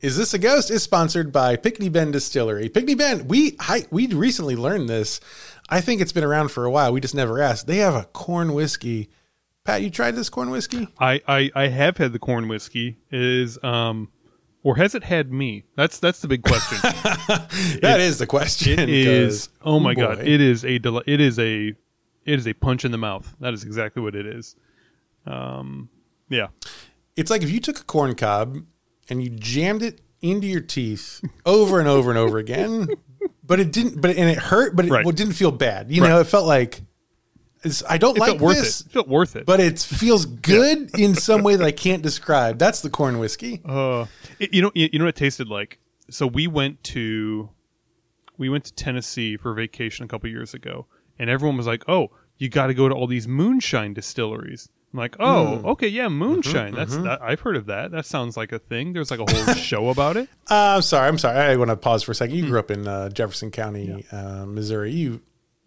[0.00, 0.70] Is This a Ghost?
[0.70, 2.68] is sponsored by Pinckney Bend Distillery.
[2.68, 5.20] Pinckney Bend, we I, we recently learned this.
[5.68, 6.92] I think it's been around for a while.
[6.92, 7.66] We just never asked.
[7.66, 9.10] They have a corn whiskey.
[9.64, 10.88] Pat, you tried this corn whiskey?
[10.98, 12.98] I, I, I have had the corn whiskey.
[13.10, 14.10] It is um,
[14.62, 15.64] or has it had me?
[15.76, 16.78] That's that's the big question.
[17.82, 18.78] That is the question.
[18.78, 19.48] It is.
[19.62, 20.00] Oh my boy.
[20.02, 20.18] god!
[20.20, 21.74] It is a deli- it is a it
[22.38, 23.34] is a punch in the mouth.
[23.40, 24.56] That is exactly what it is.
[25.26, 25.88] Um,
[26.28, 26.48] yeah.
[27.16, 28.58] It's like if you took a corn cob
[29.08, 32.88] and you jammed it into your teeth over and over and over again,
[33.44, 34.00] but it didn't.
[34.00, 35.04] But and it hurt, but it Right.
[35.04, 35.90] well, didn't feel bad.
[35.90, 36.82] You know, it felt like
[37.64, 38.86] it's, I don't It like worth this, it.
[38.86, 39.44] It felt worth it.
[39.46, 42.58] but it feels good in some way that I can't describe.
[42.58, 43.60] That's the corn whiskey.
[43.64, 44.06] Uh,
[44.38, 45.78] it- you know, you, you know what it tasted like.
[46.10, 47.50] So we went to,
[48.36, 50.86] we went to Tennessee for vacation a couple years ago,
[51.18, 54.98] and everyone was like, "Oh, you got to go to all these moonshine distilleries." I'm
[54.98, 56.74] like, "Oh, okay, yeah, moonshine.
[56.74, 57.90] That's that, I've heard of that.
[57.90, 58.94] That sounds like a thing.
[58.94, 61.08] There's like a whole show about it." Uh, I'm sorry.
[61.08, 61.36] I'm sorry.
[61.38, 62.36] I want to pause for a second.
[62.36, 62.50] You Hmm.
[62.50, 64.92] grew up in uh, Jefferson County, uh, Missouri.
[64.92, 65.20] You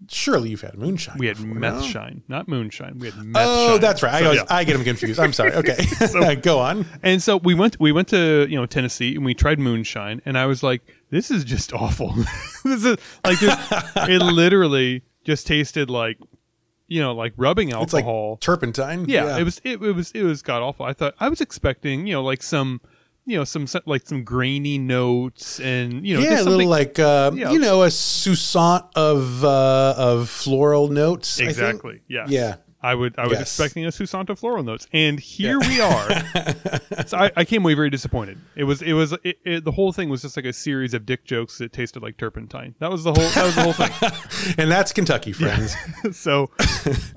[0.10, 1.16] surely you've had moonshine.
[1.20, 1.82] We had before, meth no?
[1.84, 2.98] shine, not moonshine.
[2.98, 3.46] We had meth.
[3.48, 3.82] Oh, shine.
[3.82, 4.14] that's right.
[4.16, 4.46] I, always, yeah.
[4.50, 5.20] I get them confused.
[5.20, 5.52] I'm sorry.
[5.54, 5.78] Okay,
[6.42, 6.88] go on.
[7.04, 10.36] And so we went we went to, you know, Tennessee and we tried moonshine and
[10.36, 12.16] I was like, this is just awful.
[12.64, 13.38] this is like
[14.10, 16.18] it literally just tasted like
[16.92, 18.38] you know, like rubbing It's like alcohol.
[18.42, 19.06] turpentine.
[19.08, 20.86] yeah, it was it, it was it was god awful.
[20.86, 22.82] I thought I was expecting, you know, like some
[23.26, 27.00] you know, some like some grainy notes and you know, yeah, just a little like
[27.00, 27.52] uh, Yeah.
[27.52, 31.38] you know a sousant of uh, of floral notes.
[31.40, 31.50] I think.
[31.52, 32.02] Exactly.
[32.10, 32.30] Yes.
[32.30, 32.56] Yeah.
[32.84, 33.14] I would.
[33.20, 33.42] I was Yes.
[33.42, 36.10] expecting a Susanta floral notes, and here we are.
[37.06, 38.40] so I, I came away very disappointed.
[38.56, 38.82] It was.
[38.82, 39.14] It was.
[39.24, 42.02] It, it, the whole thing was just like a series of dick jokes that tasted
[42.02, 42.74] like turpentine.
[42.80, 43.30] That was the whole.
[43.30, 44.56] That was the whole thing.
[44.58, 45.76] and that's Kentucky, friends.
[46.18, 46.50] so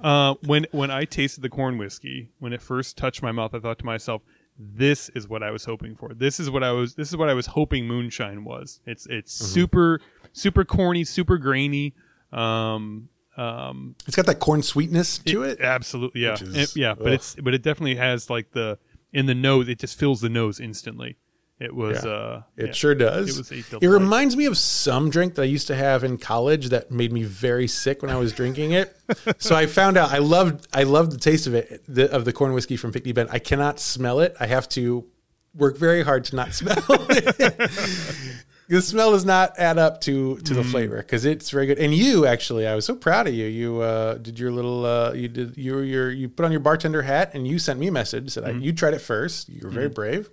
[0.02, 3.58] uh, when when I tasted the corn whiskey, when it first touched my mouth, I
[3.60, 4.20] thought to myself,
[4.58, 6.12] "This is what I was hoping for.
[6.12, 6.94] This is what I was.
[6.94, 8.80] This is what I was hoping moonshine was.
[8.86, 9.52] It's it's Mm-hmm.
[9.54, 10.00] super
[10.32, 11.94] super corny, super grainy."
[12.32, 15.60] Um, um, It's got that corn sweetness to it.
[15.60, 16.94] Absolutely, yeah, is- It- yeah.
[16.94, 17.12] But ugh.
[17.14, 18.78] it's but it definitely has like the
[19.12, 19.68] in the nose.
[19.68, 21.16] It just fills the nose instantly.
[21.60, 22.04] It was.
[22.04, 22.10] Yeah.
[22.10, 22.72] uh It yeah.
[22.72, 23.38] sure does.
[23.50, 26.70] It was It reminds me of some drink that I used to have in college
[26.70, 28.94] that made me very sick when I was drinking it.
[29.38, 32.32] so I found out I loved I loved the taste of it the, of the
[32.32, 33.28] corn whiskey from Pinckney Bend.
[33.32, 34.34] I cannot smell it.
[34.40, 35.06] I have to
[35.54, 38.43] work very hard to not smell it.
[38.68, 40.70] The smell does not add up to to the Mm.
[40.70, 41.78] flavor because it's very good.
[41.78, 43.46] And you actually, I was so proud of you.
[43.46, 47.02] You uh, did your little uh, you did you your you put on your bartender
[47.02, 48.60] hat and you sent me a message that Mm-hmm.
[48.60, 49.48] you tried it first.
[49.48, 50.30] You were very brave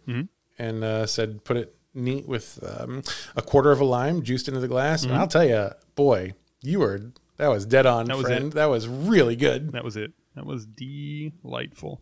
[0.60, 3.04] and uh, said put it neat with um,
[3.36, 5.04] a quarter of a lime juiced into the glass.
[5.04, 8.08] And I'll tell you, boy, you were that was dead on, Mm-hmm.
[8.12, 8.46] That was friend.
[8.48, 8.56] it.
[8.56, 9.72] That was really good.
[9.74, 10.12] That was it.
[10.36, 12.02] That was delightful.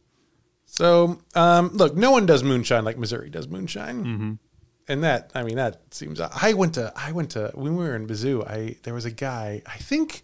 [0.66, 4.38] So, um, look, no one does moonshine like Missouri does moonshine.
[4.90, 6.20] And that, I mean, that seems.
[6.20, 8.46] I went to, I went to when we were in Mizzou.
[8.46, 9.62] I there was a guy.
[9.66, 10.24] I think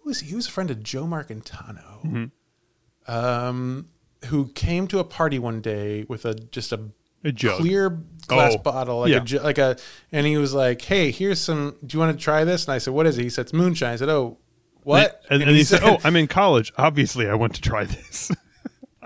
[0.00, 0.34] who was he?
[0.34, 3.12] was a friend of Joe Marcantano, Mm-hmm.
[3.12, 3.88] um,
[4.26, 6.80] who came to a party one day with a just a
[7.24, 7.90] A clear
[8.28, 9.40] glass Oh, bottle, like yeah.
[9.40, 9.76] a like a,
[10.12, 11.76] and he was like, "Hey, here's some.
[11.84, 13.52] Do you want to try this?" And I said, "What is it?" He said, "It's
[13.52, 14.38] moonshine." I said, "Oh,
[14.84, 16.72] what?" And, and, he said, "Oh, I'm in college.
[16.78, 18.30] Obviously, I want to try this."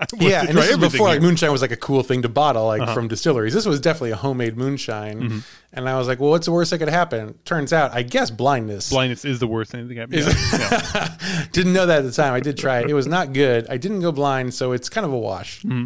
[0.19, 1.19] Yeah, and this is everything before like here.
[1.21, 1.27] Uh-huh.
[1.27, 3.53] moonshine was like a cool thing to bottle, like from distilleries.
[3.53, 5.39] This was definitely a homemade moonshine, Mm-hmm.
[5.73, 8.31] and I was like, "Well, what's the worst that could happen?" Turns out, I guess
[8.31, 8.89] blindness.
[8.89, 10.17] Blindness is the worst thing that can happen.
[10.19, 11.47] Yeah, yeah.
[11.51, 12.33] Didn't know that at the time.
[12.33, 12.89] I did try it.
[12.89, 13.67] It was not good.
[13.69, 15.61] I didn't go blind, so it's kind of a wash.
[15.61, 15.85] Mm-hmm.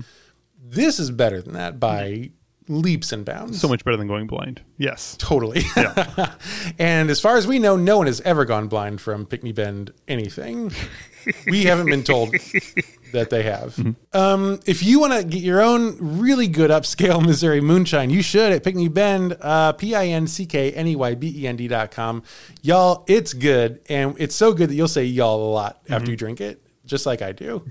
[0.68, 2.32] This is better than that by
[2.68, 3.62] leaps and bounds.
[3.62, 4.62] So much better than going blind.
[4.78, 5.16] Yes.
[5.20, 5.62] Totally.
[6.80, 9.92] and as far as we know, no one has ever gone blind from Pinckney Bend
[10.08, 10.72] anything.
[11.46, 12.32] We haven't been told
[13.12, 13.78] that they have.
[14.14, 18.52] Um, if you want to get your own really good upscale Missouri moonshine, you should
[18.52, 21.56] at Pinckney Bend, uh, P I N C K N E Y B E N
[21.56, 22.24] D dot com.
[22.62, 23.82] Y'all, it's good.
[23.90, 27.06] And it's so good that you'll say y'all a lot after you drink it, just
[27.06, 27.66] like I do.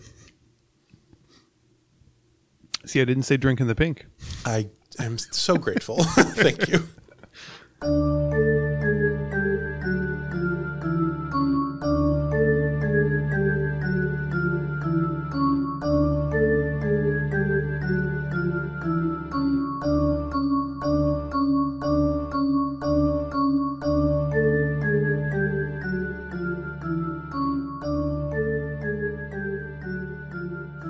[2.86, 4.06] See, I didn't say drink in the pink.
[4.44, 6.03] I am so grateful.
[6.04, 6.88] Thank you.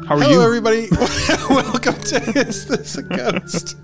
[0.07, 0.43] How are Hello, you?
[0.43, 0.89] everybody.
[1.49, 3.77] Welcome to Is This a Ghost?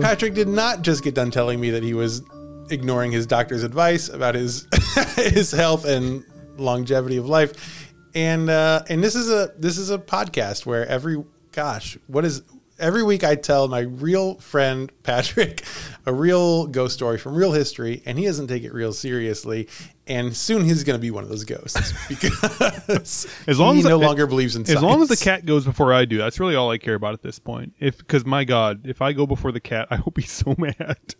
[0.00, 2.22] Patrick did not just get done telling me that he was
[2.70, 4.68] ignoring his doctor's advice about his
[5.16, 6.24] his health and
[6.56, 11.22] longevity of life, and uh, and this is a this is a podcast where every
[11.50, 12.42] gosh, what is
[12.82, 15.64] every week I tell my real friend Patrick
[16.04, 19.68] a real ghost story from real history, and he doesn't take it real seriously.
[20.06, 23.86] And soon he's going to be one of those ghosts because As long he as
[23.86, 26.40] no I- longer believes in As long as the cat goes before I do, that's
[26.40, 27.74] really all I care about at this point.
[27.78, 31.14] If because my God, if I go before the cat, I will be so mad.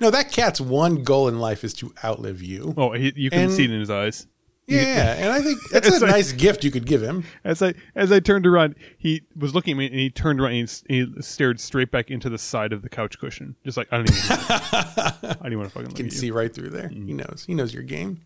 [0.00, 2.72] No, that cat's one goal in life is to outlive you.
[2.76, 4.26] Oh, he, you can And- see it in his eyes.
[4.70, 7.24] Yeah, and I think that's a nice gift you could give him.
[7.44, 10.52] As I as I turned around, he was looking at me and he turned around
[10.54, 13.88] and he, he stared straight back into the side of the couch cushion, just like
[13.92, 14.22] I don't even.
[14.30, 15.12] I
[15.42, 16.88] don't even want to fucking look can see right through there.
[16.88, 17.44] He knows.
[17.46, 18.20] He knows your game.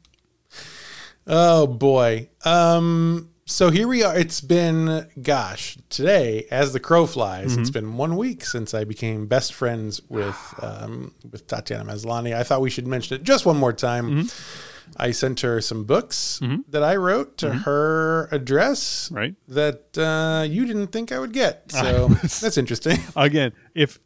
[1.27, 2.29] Oh boy.
[2.45, 4.17] Um so here we are.
[4.17, 9.27] It's been gosh, today as the crow flies, it's been 1 week since I became
[9.27, 12.35] best friends with um with Tatiana Maslany.
[12.35, 14.29] I thought we should mention it just one more time.
[14.97, 19.35] I sent her some books that I wrote to her address Right.
[19.49, 21.65] that uh, you didn't think I would get.
[21.73, 22.99] So was- that's interesting.
[23.17, 23.99] Again, if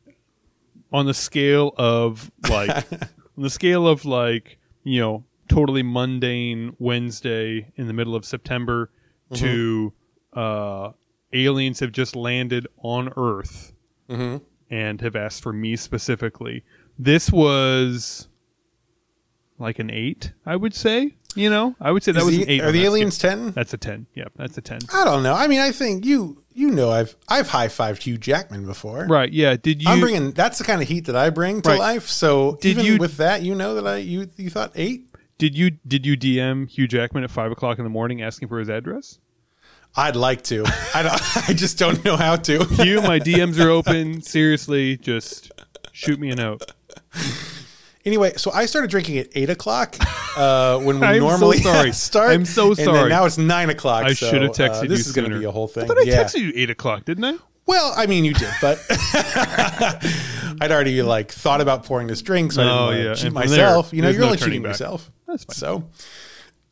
[0.93, 2.71] on the scale of like
[3.37, 8.91] on the scale of like you know totally mundane Wednesday in the middle of September
[9.35, 9.93] to
[10.33, 10.93] uh,
[11.33, 13.73] aliens have just landed on Earth
[14.09, 16.65] and have asked for me specifically.
[16.99, 18.29] This was
[19.59, 21.15] like an eight, I would say.
[21.35, 22.61] You know, I would say that Is was the- an eight.
[22.63, 23.31] are on the that aliens scale.
[23.33, 23.51] 10?
[23.53, 24.07] That's a ten.
[24.15, 24.81] Yeah, that's a ten.
[24.93, 25.35] I don't know.
[25.35, 29.07] I mean, I think you you know I've I've high fived Hugh Jackman before.
[29.07, 29.31] Right?
[29.33, 29.57] Yeah.
[29.57, 29.89] Did you?
[29.89, 31.79] I'm bringing that's the kind of heat that I bring to Right.
[31.79, 32.09] life.
[32.09, 35.05] So Did even you- with that, you know that I you you thought eight.
[35.37, 38.59] Did you did you DM Hugh Jackman at five o'clock in the morning asking for
[38.59, 39.19] his address?
[39.97, 40.65] I'd like to.
[40.95, 41.49] I don't.
[41.49, 42.65] I just don't know how to.
[42.65, 44.23] Hugh, my DMs are open.
[44.23, 45.53] Seriously, just
[45.93, 46.63] shoot me a note.
[48.09, 49.97] Anyway, so I started drinking at eight o'clock
[50.37, 51.93] uh, when we I'm so normally sorry.
[51.93, 52.31] start.
[52.33, 53.09] I'm so sorry.
[53.11, 54.05] now it's nine o'clock.
[54.05, 55.85] I so, should have texted uh, you This is going to be a whole thing.
[55.85, 56.25] I thought I yeah.
[56.25, 57.35] texted you eight o'clock, didn't I?
[57.67, 58.81] Well, I mean, you did, but
[60.61, 63.15] I'd already like thought about pouring this drink, so I didn't Oh, yeah.
[63.15, 63.91] cheat myself.
[63.91, 64.71] there, you know, you're no only cheating back.
[64.71, 65.11] yourself.
[65.27, 65.55] That's fine.
[65.55, 65.85] So,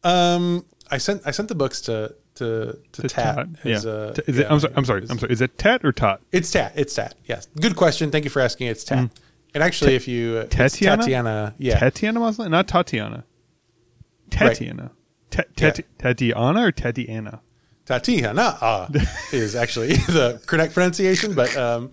[0.05, 3.47] um, I sent I sent the books to to to, To Tat.
[3.65, 3.77] Yeah.
[3.79, 4.73] uh, T- is it, yeah, I'm sorry.
[4.77, 5.07] I'm sorry.
[5.11, 5.33] I'm sorry.
[5.33, 6.23] Is it Tat or Tot?
[6.33, 6.73] It's Tat.
[6.77, 7.15] It's Tat.
[7.27, 7.47] Yes.
[7.61, 8.11] Good question.
[8.11, 8.69] Thank you for asking.
[8.69, 9.11] It's Tat.
[9.57, 10.51] And actually, if you Mm.
[10.51, 11.03] Tatiana?
[11.03, 12.51] Tatiana, yeah, Tatiana Maslany?
[12.51, 13.25] Not Tatiana.
[14.29, 14.91] Tatiana.
[15.31, 17.41] Ta- Tati- Tatiana or Tatiana?
[17.87, 18.89] Tatiana uh,
[19.33, 21.91] is actually the correct pronunciation, but um,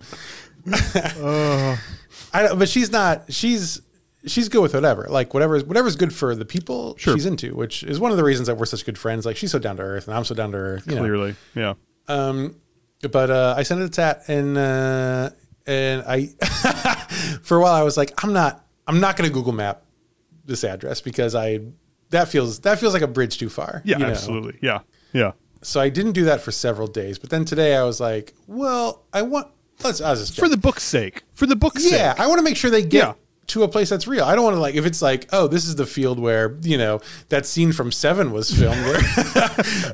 [0.66, 1.78] I
[2.34, 3.32] don't, but she's not.
[3.32, 3.80] She's
[4.26, 5.06] she's good with whatever.
[5.08, 7.14] Like whatever whatever's good for the people Sure.
[7.14, 9.24] she's into, which is one of the reasons that we're such good friends.
[9.24, 10.86] Like she's so down to earth, and I'm so down to earth.
[10.86, 11.00] You know?
[11.00, 11.34] Clearly.
[11.54, 11.74] Yeah.
[12.08, 12.56] Um,
[13.10, 15.30] but uh, I sent it to Tat, and uh,
[15.66, 16.26] and I
[17.42, 19.82] for a while I was like, I'm not, I'm not going to Google Map
[20.44, 21.60] this address because I
[22.10, 23.82] that feels that feels like a bridge too far.
[23.84, 24.10] Yeah, you know?
[24.10, 24.58] absolutely.
[24.60, 24.80] Yeah.
[25.12, 25.32] Yeah.
[25.62, 29.04] So I didn't do that for several days, but then today I was like, well,
[29.12, 29.48] I want
[29.82, 30.00] let's.
[30.00, 31.22] I was just For the book's sake.
[31.32, 31.92] For the book's sake.
[31.92, 32.20] yeah, sake.
[32.20, 32.92] I want to make sure they get.
[33.08, 33.14] Yeah.
[33.48, 34.24] To a place that's real.
[34.24, 36.78] I don't want to like if it's like, oh, this is the field where you
[36.78, 39.00] know that scene from Seven was filmed, where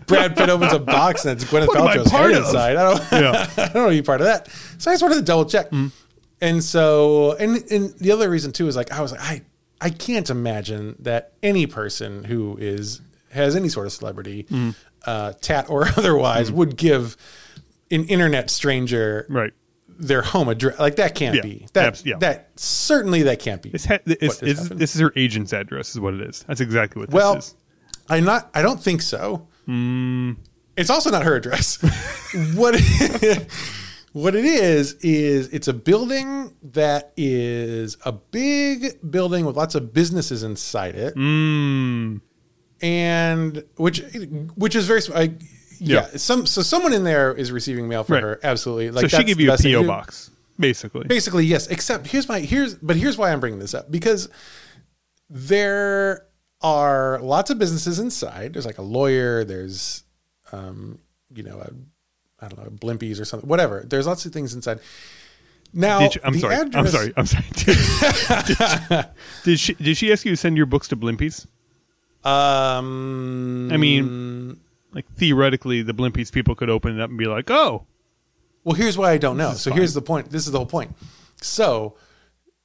[0.06, 2.36] Brad Pitt opens a box and it's Gwyneth What Paltrow's head of?
[2.44, 2.76] inside.
[2.76, 3.50] I don't, Yeah.
[3.56, 4.48] I don't want to be part of that.
[4.78, 5.66] So I just wanted to double check.
[5.66, 5.88] Mm-hmm.
[6.40, 9.42] And so, and and the other reason too is like I was like I
[9.80, 13.00] I can't imagine that any person who is
[13.32, 14.70] has any sort of celebrity, mm-hmm.
[15.06, 16.56] uh, tat or otherwise, mm-hmm.
[16.58, 17.16] would give
[17.90, 19.52] an internet stranger Right.
[20.00, 20.78] Their home address.
[20.78, 21.42] Like that can't Yeah.
[21.42, 21.86] be that.
[21.86, 22.16] Abs- yeah.
[22.18, 23.70] That certainly that can't be.
[23.70, 26.44] It's, ha- it's, What has it's, this is her agent's address, is what it is.
[26.48, 27.54] That's exactly what this well, is.
[28.08, 28.50] I'm not.
[28.54, 29.46] I don't think so.
[29.66, 30.32] Hmm.
[30.76, 31.76] It's also not her address.
[32.54, 32.74] what
[34.12, 39.92] what it is is it's a building that is a big building with lots of
[39.92, 42.20] businesses inside it, Mm,
[42.80, 44.02] and which
[44.54, 45.02] which is very.
[45.14, 45.34] I,
[45.80, 46.16] yeah, Yeah.
[46.18, 48.22] some so someone in there is receiving mail for Right.
[48.22, 48.40] her.
[48.42, 48.90] Absolutely.
[48.90, 51.06] Like so she gave you a PO box, basically.
[51.08, 51.66] Basically, yes.
[51.66, 54.28] Except here's my here's but here's why I'm bringing this up because
[55.28, 56.26] there
[56.60, 58.52] are lots of businesses inside.
[58.52, 59.44] There's like a lawyer.
[59.44, 60.04] There's
[60.52, 60.98] um,
[61.32, 61.70] you know, a,
[62.44, 63.48] I don't know, Blimpies or something.
[63.48, 63.84] Whatever.
[63.86, 64.80] There's lots of things inside.
[65.72, 66.56] Now, you, I'm sorry.
[66.56, 67.12] I'm sorry.
[67.16, 67.44] I'm sorry.
[67.54, 67.78] Did,
[68.46, 69.06] did,
[69.44, 71.46] did she did she ask you to send your books to Blimpies?
[72.24, 74.58] Um, I mean,
[74.92, 77.86] like theoretically, the Blimpies people could open it up and be like, "Oh,
[78.64, 79.52] Well, here's why I don't know.
[79.52, 80.30] So here's the point.
[80.30, 80.94] This is the whole point.
[81.40, 81.96] So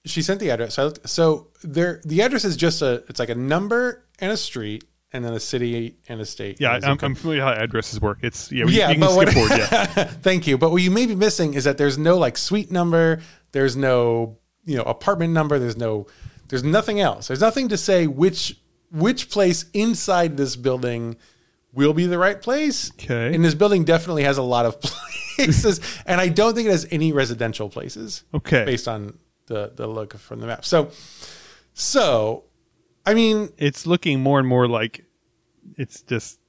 [0.05, 0.75] she sent the address.
[0.75, 3.03] So, I looked- so there, the address is just a.
[3.10, 6.60] It's like a number and a street, and then a city and a state.
[6.60, 7.03] yeah, and a I'm, zip.
[7.03, 8.20] I'm familiar how addresses work.
[8.22, 9.58] It's yeah, Yeah, you can but skip what- forward.
[9.72, 10.58] Yeah, Thank you.
[10.58, 13.22] But what you may be missing is that there's no like suite number.
[13.51, 15.58] There's no you know apartment number.
[15.60, 16.08] There's no.
[16.50, 17.27] There's nothing else.
[17.27, 18.60] There's nothing to say which
[18.91, 21.15] which place inside this building
[21.75, 22.91] will be the right place.
[22.94, 23.36] Okay.
[23.36, 24.82] And this building definitely has a lot of
[25.36, 28.65] places, and I don't think it has any residential places Okay.
[28.65, 30.65] based on the the look from the map.
[30.65, 30.89] So,
[31.74, 32.46] so
[33.05, 35.05] I mean, It's looking more and more like
[35.77, 36.39] it's just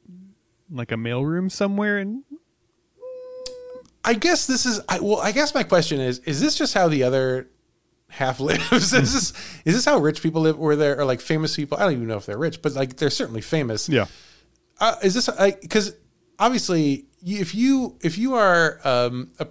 [0.71, 2.23] like a mailroom somewhere and
[4.05, 4.81] I guess this is.
[4.89, 7.49] I, well, I guess my question is: Is this just how the other
[8.09, 8.71] half lives?
[8.73, 9.33] is this
[9.65, 11.77] is this how rich people live, or they're or like famous people?
[11.77, 13.89] I don't even know if they're rich, but like they're certainly famous.
[13.89, 14.07] yeah.
[14.81, 15.29] Uh, is this
[15.61, 15.95] because
[16.39, 19.47] obviously if you if you are um, a,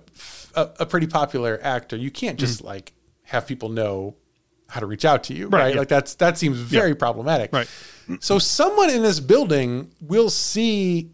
[0.55, 4.15] a a pretty popular actor, you can't just like have people know
[4.67, 5.59] how to reach out to you, right?
[5.59, 5.79] Right, yeah.
[5.79, 7.67] Like that's that seems very problematic, Right.
[8.19, 11.09] So someone in this building will see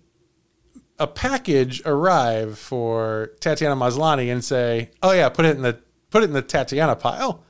[0.99, 6.23] a package arrive for Tatiana Maslany and say, "Oh yeah, put it in the put
[6.23, 7.43] it in the Tatiana pile."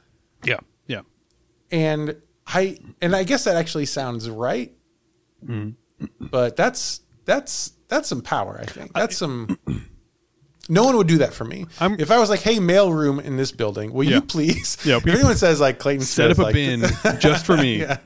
[0.44, 0.60] Yeah.
[0.88, 1.02] Yeah.
[1.72, 2.16] and
[2.46, 4.74] I and I guess that actually sounds right.
[6.20, 8.60] But that's that's that's some power.
[8.62, 9.58] I think that's some.
[10.70, 11.66] No one would do that for me.
[11.80, 14.18] I'm- if I was like, "Hey, mailroom in this building, will Yeah.
[14.18, 16.82] you please?" Yeah, If anyone says like Clayton Set up a like- bin
[17.20, 17.80] just for me.
[17.82, 17.98] yeah,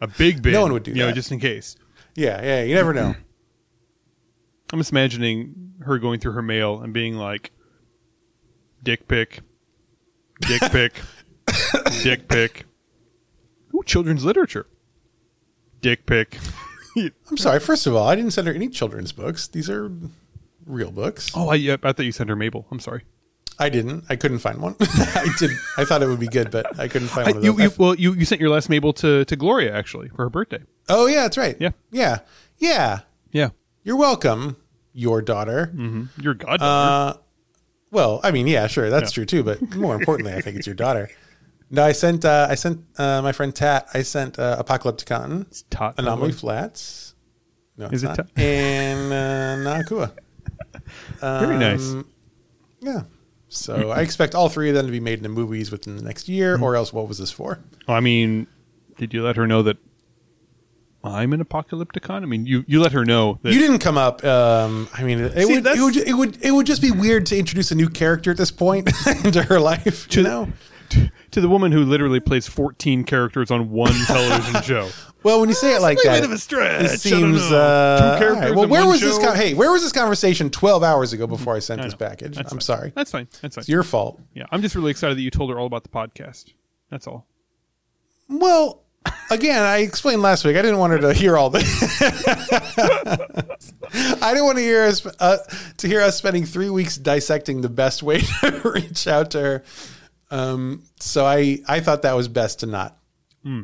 [0.00, 0.52] A big bin.
[0.52, 1.74] No one would do you know, just in case.
[2.14, 2.62] yeah, yeah.
[2.64, 3.14] You never know.
[4.72, 7.50] I'm just imagining her going through her mail and being like,
[8.82, 9.40] dick pic,
[10.40, 11.00] dick pic,
[12.02, 12.66] dick pic.
[13.74, 14.66] Ooh, children's literature.
[15.80, 16.38] Dick pic.
[17.30, 17.60] I'm sorry.
[17.60, 19.48] First of all, I didn't send her any children's books.
[19.48, 19.90] These are
[20.66, 21.30] real books.
[21.34, 22.66] Oh, I, yeah, I thought you sent her Mabel.
[22.70, 23.02] I'm sorry.
[23.58, 24.04] I didn't.
[24.08, 24.76] I couldn't find one.
[24.80, 25.50] I did.
[25.76, 27.60] I thought it would be good, but I couldn't find one of you, those.
[27.62, 30.60] you, well, you, you sent your last Mabel to, to Gloria, actually, for her birthday.
[30.88, 31.56] oh yeah, that's right.
[31.60, 31.70] Yeah.
[31.90, 32.20] yeah,
[32.58, 33.00] yeah.
[33.30, 33.50] Yeah.
[33.84, 34.56] You're welcome,
[34.92, 35.66] your daughter.
[35.66, 36.64] hmm Your goddaughter.
[36.64, 37.22] Uh,
[37.90, 39.14] well, I mean, yeah, sure, that's Yeah.
[39.14, 39.42] true too.
[39.42, 41.10] But more importantly, I think it's your daughter.
[41.74, 43.88] No, I sent uh, I sent uh, my friend Tat.
[43.94, 45.94] I sent uh, Apocalypticon, it's Tot.
[45.98, 46.32] Anomaly way.
[46.36, 47.14] Flats.
[47.78, 48.28] No, Is it's it not.
[48.36, 50.12] And uh, Nakua.
[51.20, 51.92] Very nice.
[51.92, 52.06] Um,
[52.80, 53.02] Yeah.
[53.48, 56.28] So I expect all three of them to be made into movies within the next
[56.28, 56.62] year, Mm-hmm.
[56.62, 57.58] or else what was this for?
[57.88, 58.46] I mean,
[58.98, 59.76] did you let her know that
[61.04, 62.22] I'm an apocalypticon?
[62.22, 64.22] I mean, you, you let her know that You didn't come up.
[64.24, 66.90] Um, I mean, it, See, would, it that's- would it would it would just be
[66.90, 68.90] weird to introduce a new character at this point
[69.24, 70.14] into her life.
[70.14, 70.48] You know.
[71.30, 74.88] To the woman who literally plays 14 characters on one television show.
[75.22, 76.84] Well, when you say it like a that, bit of a stretch.
[76.84, 77.48] it seems.
[77.50, 77.56] know.
[77.56, 78.18] Uh, Two all right.
[78.18, 79.18] characters Well, in where one was this?
[79.18, 81.98] Con- hey, where was this conversation twelve hours ago before I sent I this know.
[81.98, 82.34] package?
[82.36, 82.60] That's I'm fine.
[82.60, 82.92] sorry.
[82.96, 83.28] That's fine.
[83.40, 83.62] That's fine.
[83.62, 84.20] It's your fault.
[84.34, 86.52] yeah, I'm just really excited that you told her all about the podcast.
[86.90, 87.26] That's all.
[88.28, 88.82] Well,
[89.30, 90.56] again, I explained last week.
[90.56, 92.02] I didn't want her to hear all this.
[93.94, 95.38] I didn't want to hear us uh,
[95.78, 99.62] to hear us spending three weeks dissecting the best way to reach out to her.
[100.32, 102.96] Um, so I I thought that was best to not.
[103.44, 103.62] Hmm.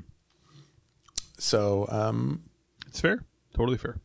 [1.38, 2.42] So um,
[2.87, 3.25] It's fair.
[3.54, 3.96] Totally fair.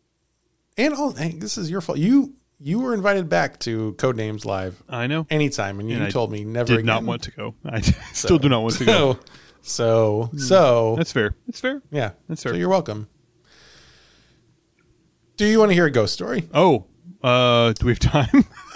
[0.77, 1.97] and all hey, this is your fault.
[1.97, 5.27] You you were invited back to Codenames Live I know.
[5.29, 6.85] anytime, and you And told me never Did again.
[6.85, 7.55] not want to go.
[7.65, 7.81] I
[8.13, 9.19] still do not want to go.
[9.61, 11.35] So so so That's fair.
[11.47, 11.81] It's fair.
[11.91, 12.11] yeah.
[12.29, 12.57] That's so fair.
[12.59, 13.07] you're welcome.
[15.35, 16.47] Do you want to hear a ghost story?
[16.53, 16.85] Oh,
[17.23, 18.45] uh, do we have time?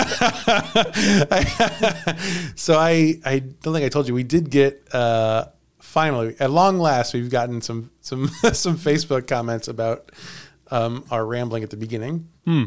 [2.56, 5.46] So I I don't think I told you we did get uh
[5.78, 10.12] finally at long last we've gotten some some some Facebook comments about
[10.70, 12.28] um our rambling at the beginning.
[12.44, 12.64] Hmm.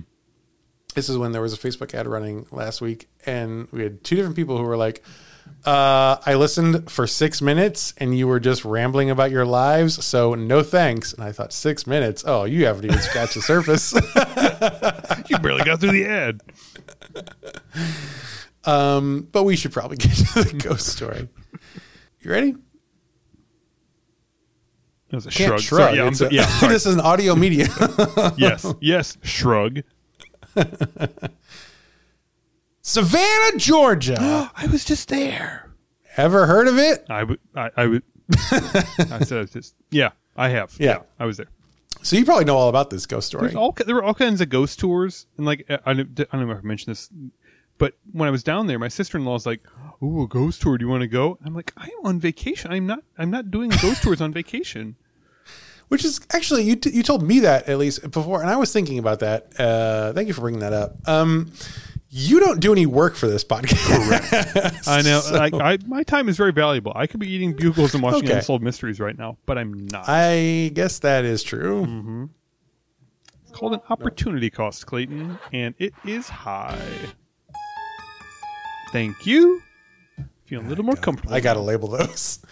[0.96, 4.16] This is when there was a Facebook ad running last week and we had two
[4.16, 5.04] different people who were like
[5.66, 10.36] uh, I listened for six minutes and you were just rambling about your lives, so
[10.36, 11.14] no thanks.
[11.14, 12.24] And I thought, six minutes?
[12.28, 13.94] Oh, you haven't even scratched the surface.
[15.30, 16.42] you barely got through the ad.
[18.66, 21.28] Um, but we should probably get to the ghost story.
[22.22, 22.52] You ready?
[25.10, 25.62] That was a Can't shrug.
[25.62, 25.80] shrug.
[25.82, 27.68] Sorry, yeah, I'm It's so- a- yeah, this is an audio media.
[28.38, 29.82] yes, yes, shrug.
[32.82, 34.52] Savannah, Georgia.
[34.56, 35.70] I was just there.
[36.18, 37.06] Ever heard of it?
[37.10, 37.40] I would.
[37.56, 38.04] I, I would.
[38.34, 39.76] I said I was just.
[39.92, 40.74] Yeah, I have.
[40.80, 41.00] Yeah.
[41.20, 41.48] I was there.
[42.04, 43.44] So you probably know all about this ghost story.
[43.44, 46.48] There's all there were all kinds of ghost tours, and like I don't, I don't
[46.48, 47.10] know if I mentioned this,
[47.78, 49.62] but when I was down there, my sister in law was like,
[50.02, 50.78] "Oh, a ghost tour?
[50.78, 52.72] Do you want to go?" I'm like, "I am on vacation.
[52.72, 53.00] I'm not.
[53.18, 54.98] I'm not doing ghost tours on vacation."
[55.88, 56.76] Which is actually you.
[56.76, 59.58] T- you told me that at least before, and I was thinking about that.
[59.58, 60.98] Uh, thank you for bringing that up.
[61.08, 61.54] Um,
[62.16, 64.88] you don't do any work for this podcast.
[64.88, 65.22] I know.
[65.32, 66.92] like, I, my time is very valuable.
[66.96, 68.36] I could be eating bugles and watching Okay.
[68.36, 70.06] Unsolved Mysteries right now, but I'm not.
[70.08, 71.88] I guess that is true.
[71.88, 72.26] Mm-hmm.
[73.42, 76.78] it's called an opportunity cost, Clayton, and it is high.
[78.92, 79.64] Thank you.
[80.46, 81.34] Feel a little more comfortable.
[81.34, 82.46] I got to label those.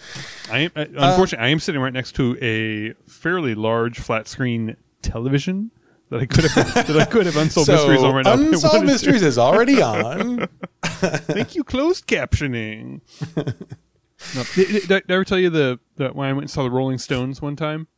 [0.50, 4.76] I am, uh, unfortunately, I am sitting right next to a fairly large flat screen
[5.02, 5.70] television
[6.12, 8.34] that I could have that I could have unsolved so mysteries on right now.
[8.34, 8.92] Unsolved wanted to.
[8.92, 10.46] Mysteries is already on.
[10.82, 13.00] Thank you, closed captioning.
[13.36, 16.64] no, did, did- did I ever tell you the, the when I went and saw
[16.64, 17.88] the Rolling Stones one time?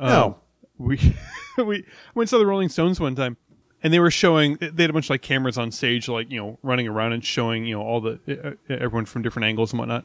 [0.00, 0.38] no.
[0.78, 0.96] we
[1.56, 1.84] we
[2.14, 3.36] went and saw the Rolling Stones one time,
[3.84, 6.40] and they were showing they had a bunch of like cameras on stage, like you
[6.40, 10.04] know, running around and showing you know all the everyone from different angles and whatnot.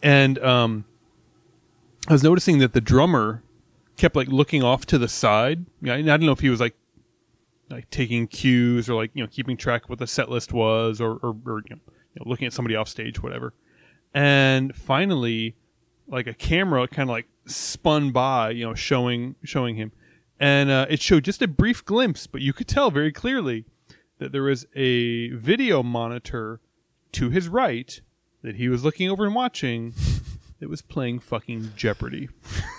[0.00, 0.84] And um,
[2.06, 3.42] I was noticing that the drummer
[3.96, 5.66] kept like looking off to the side.
[5.82, 6.76] Yeah, I don't know if he was like
[7.74, 11.00] like taking cues or like you know keeping track of what the set list was
[11.00, 13.52] or or, or you, know, looking at somebody off stage, whatever.
[14.14, 15.56] And finally,
[16.06, 19.90] like a camera kind of like spun by, you know, showing showing him,
[20.38, 23.64] and uh, it showed just a brief glimpse, but you could tell very clearly
[24.18, 26.60] that there was a video monitor
[27.12, 28.00] to his right
[28.42, 29.94] that he was looking over and watching
[30.60, 32.28] that was playing fucking Jeopardy.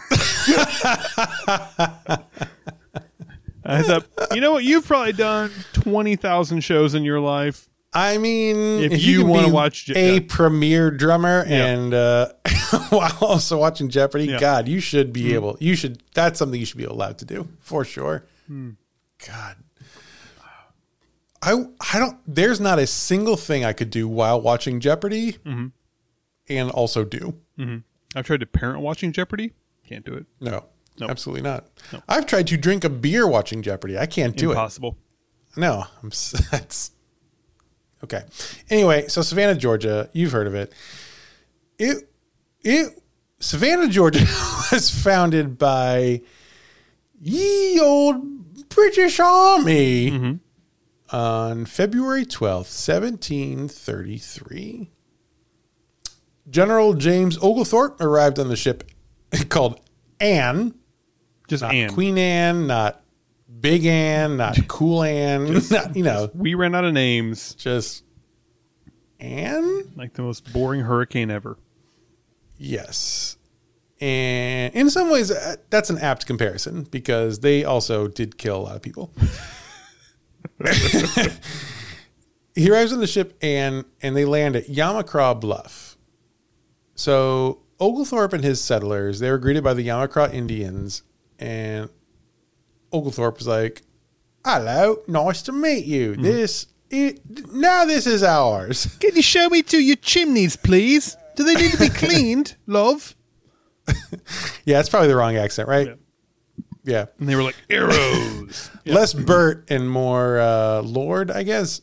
[3.65, 4.63] I thought, you know what?
[4.63, 7.67] You've probably done twenty thousand shows in your life.
[7.93, 10.19] I mean, If if, you you, wanna watch Je- a yeah.
[10.27, 11.65] premier drummer Yeah.
[11.67, 12.33] and uh,
[12.89, 14.39] while also watching Jeopardy, Yeah.
[14.39, 15.35] God, you should be Hmm.
[15.35, 15.57] able.
[15.61, 16.03] You should.
[16.13, 18.25] That's something you should be allowed to do for sure.
[18.47, 18.71] Hmm.
[19.25, 19.55] God,
[21.41, 21.53] I
[21.93, 22.17] I don't.
[22.27, 25.67] There's not a single thing I could do while watching Jeopardy, Mm-hmm.
[26.49, 27.35] and also do.
[28.15, 29.53] I've tried to parent watching Jeopardy.
[29.87, 30.25] Can't do it.
[30.41, 30.65] No,
[30.99, 31.09] Nope.
[31.09, 31.65] absolutely not.
[32.07, 33.97] I've tried to drink a beer watching Jeopardy.
[33.97, 34.53] I can't do it.
[34.53, 34.97] Impossible.
[35.57, 36.11] No, I'm
[36.51, 36.91] that's
[38.03, 38.23] okay.
[38.69, 40.73] Anyway, so Savannah, Georgia, you've heard of it.
[41.77, 42.09] It
[42.61, 43.01] it
[43.39, 44.19] Savannah, Georgia
[44.71, 46.21] was founded by
[47.21, 51.15] ye old British Army mm-hmm.
[51.15, 54.91] on February 12th, 1733.
[56.49, 58.89] General James Oglethorpe arrived on the ship
[59.49, 59.81] called
[60.19, 60.75] Anne,
[61.47, 61.93] Just not Anne.
[61.93, 63.01] Queen Anne, not
[63.59, 67.55] Big Anne, not Cool Anne, not, you know, We ran out of names.
[67.55, 68.03] just
[69.19, 69.91] Anne?
[69.95, 71.57] Like the most boring hurricane ever.
[72.57, 73.37] Yes.
[74.01, 78.63] And in some ways, uh, that's an apt comparison because they also did kill a
[78.63, 79.11] lot of people.
[82.55, 85.97] he arrives on the ship and and they land at Yamacraw Bluff.
[86.95, 91.03] So Oglethorpe and his settlers they were greeted by the Yamacraw Indians,
[91.39, 91.89] and
[92.91, 93.81] Oglethorpe was like,
[94.45, 96.15] "Hello, nice to meet you.
[96.15, 97.19] This it,
[97.53, 101.17] now this is ours." Can you show me to your chimneys, please?
[101.35, 103.15] Do they need to be cleaned, love?
[104.65, 105.87] Yeah, it's probably the wrong accent, right?
[105.87, 105.93] Yeah.
[106.85, 107.05] Yeah.
[107.19, 108.71] And they were like, arrows.
[108.85, 111.81] Less Bert and more uh, Lord, I guess.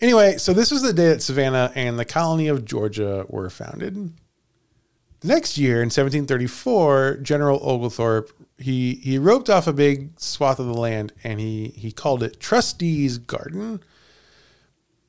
[0.00, 4.12] Anyway, so this was the day that Savannah and the colony of Georgia were founded.
[5.20, 10.66] The next year, in 1734, General Oglethorpe he he roped off a big swath of
[10.66, 13.80] the land and he he called it Trustees Garden.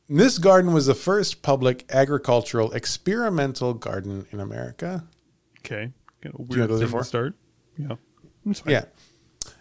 [0.08, 5.04] And this garden was the first public agricultural experimental garden in America.
[5.60, 5.92] okay.
[6.24, 7.36] A know weird those are thing to start.
[7.78, 7.96] Yeah.
[8.66, 8.86] Yeah.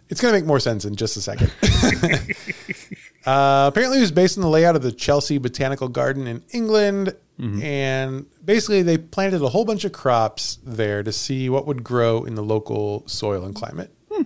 [0.08, 1.52] It's going to make more sense in just a second.
[3.26, 7.14] uh, apparently, it was based on the layout of the Chelsea Botanical Garden in England.
[7.38, 7.62] Mm-hmm.
[7.62, 12.24] And basically, they planted a whole bunch of crops there to see what would grow
[12.24, 13.92] in the local soil and climate.
[14.10, 14.22] Hmm,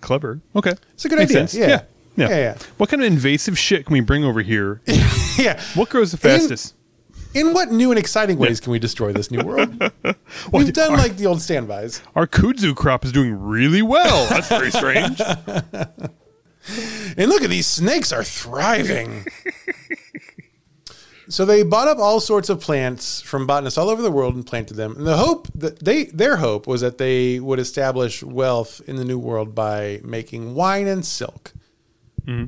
[0.00, 0.40] clever.
[0.54, 0.74] Okay.
[0.94, 1.46] It's a good Makes idea.
[1.54, 1.66] Yeah.
[1.68, 1.82] Yeah.
[2.16, 2.28] Yeah.
[2.28, 2.58] Yeah, yeah.
[2.78, 4.80] What kind of invasive shit can we bring over here?
[5.38, 5.62] Yeah.
[5.74, 6.74] What grows the fastest?
[7.34, 9.68] In what new and exciting ways can we destroy this new world?
[10.50, 12.00] We've done like the old standbys.
[12.14, 14.26] Our kudzu crop is doing really well.
[14.30, 15.20] That's very strange.
[17.16, 19.24] And look at these snakes are thriving.
[21.28, 24.46] So they bought up all sorts of plants from botanists all over the world and
[24.46, 24.96] planted them.
[24.96, 29.04] And the hope that they their hope was that they would establish wealth in the
[29.04, 31.52] new world by making wine and silk.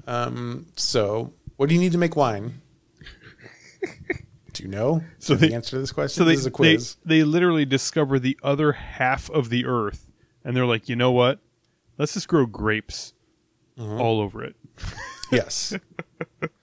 [0.07, 2.61] Um, so what do you need to make wine?
[4.53, 5.03] do you know?
[5.21, 6.21] So the answer to this question?
[6.21, 6.97] So they, this is a they quiz.
[7.05, 10.11] they literally discover the other half of the earth,
[10.45, 11.39] and they're like, you know what?
[11.97, 13.15] Let's just grow grapes
[13.79, 14.01] Mm-hmm.
[14.01, 14.57] all over it.
[15.31, 15.73] yes.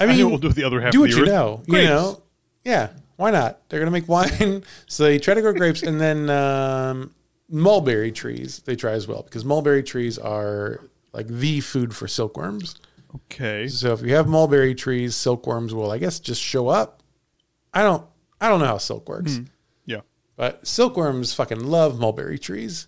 [0.00, 1.28] I I mean, what we'll do the other half do what you earth.
[1.28, 1.62] know.
[1.66, 2.22] You know,
[2.64, 2.90] yeah.
[3.16, 3.68] Why not?
[3.68, 7.14] They're gonna make wine, so they try to grow grapes, and then um,
[7.48, 10.80] mulberry trees they try as well because mulberry trees are
[11.12, 12.76] like the food for silkworms.
[13.14, 13.66] Okay.
[13.68, 17.02] So if you have mulberry trees, silkworms will, I guess, just show up.
[17.72, 18.04] I don't,
[18.40, 19.40] I don't know how silk works,
[19.86, 20.00] Yeah.
[20.36, 22.86] but silkworms fucking love mulberry trees,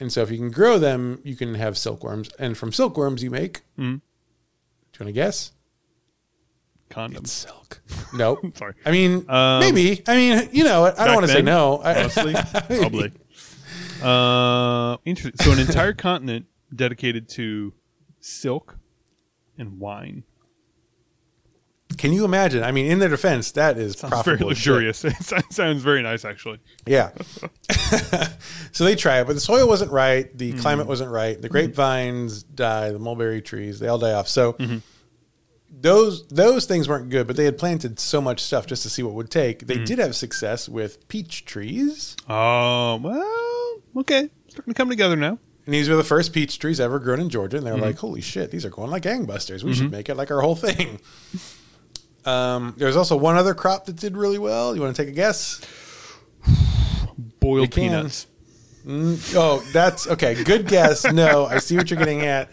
[0.00, 3.30] and so if you can grow them, you can have silkworms, and from silkworms you
[3.30, 3.62] make.
[3.76, 4.00] Do you
[5.00, 5.52] want to guess?
[6.90, 7.28] Condoms.
[7.28, 7.80] Silk.
[8.14, 8.38] Nope.
[8.56, 8.74] Sorry.
[8.86, 10.02] I mean, Um, maybe.
[10.06, 11.78] I mean, you know, I don't want to say no.
[11.78, 12.32] I, Honestly,
[12.78, 13.12] probably.
[14.02, 15.44] Uh, interesting.
[15.44, 17.74] So an entire continent dedicated to
[18.20, 18.78] silk
[19.58, 20.22] and wine.
[21.98, 22.62] Can you imagine?
[22.64, 25.04] I mean, in their defense, that is It's very luxurious.
[25.04, 25.14] It
[25.52, 26.58] sounds very nice, actually.
[26.86, 27.10] Yeah.
[28.72, 30.36] so they try it, but the soil wasn't right.
[30.36, 30.60] The Mm-hmm.
[30.60, 31.40] climate wasn't right.
[31.40, 32.90] The grapevines die.
[32.90, 34.28] The mulberry trees, they all die off.
[34.28, 34.78] So Mm-hmm.
[35.78, 39.02] Those those things weren't good, but they had planted so much stuff just to see
[39.02, 39.58] what would take.
[39.60, 39.66] Mm-hmm.
[39.66, 42.16] They did have success with peach trees.
[42.28, 45.38] Oh well, okay, starting to come together now.
[45.66, 47.56] And these were the first peach trees ever grown in Georgia.
[47.56, 47.86] And they were Mm-hmm.
[47.86, 49.64] like, holy shit, these are going like gangbusters.
[49.64, 51.00] We should make it like our whole thing.
[52.24, 54.74] Um, there's also one other crop that did really well.
[54.74, 55.60] You want to take a guess?
[57.40, 57.84] Boiled You
[58.86, 59.34] peanuts.
[59.34, 60.42] Oh, that's okay.
[60.44, 61.04] Good guess.
[61.10, 62.48] No, I see what you're getting at.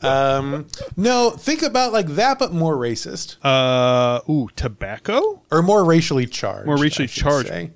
[0.00, 0.66] Um,
[0.96, 6.66] no, think about like that, but more racist Uh, ooh, tobacco, or more racially charged.
[6.66, 7.48] More racially I should charged.
[7.48, 7.70] say.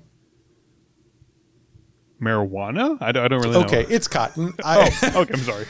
[2.21, 2.97] marijuana.
[3.01, 3.65] I don't, I don't really know.
[3.65, 4.53] Okay, it's cotton.
[4.63, 5.33] I, Oh, okay.
[5.33, 5.65] I'm sorry.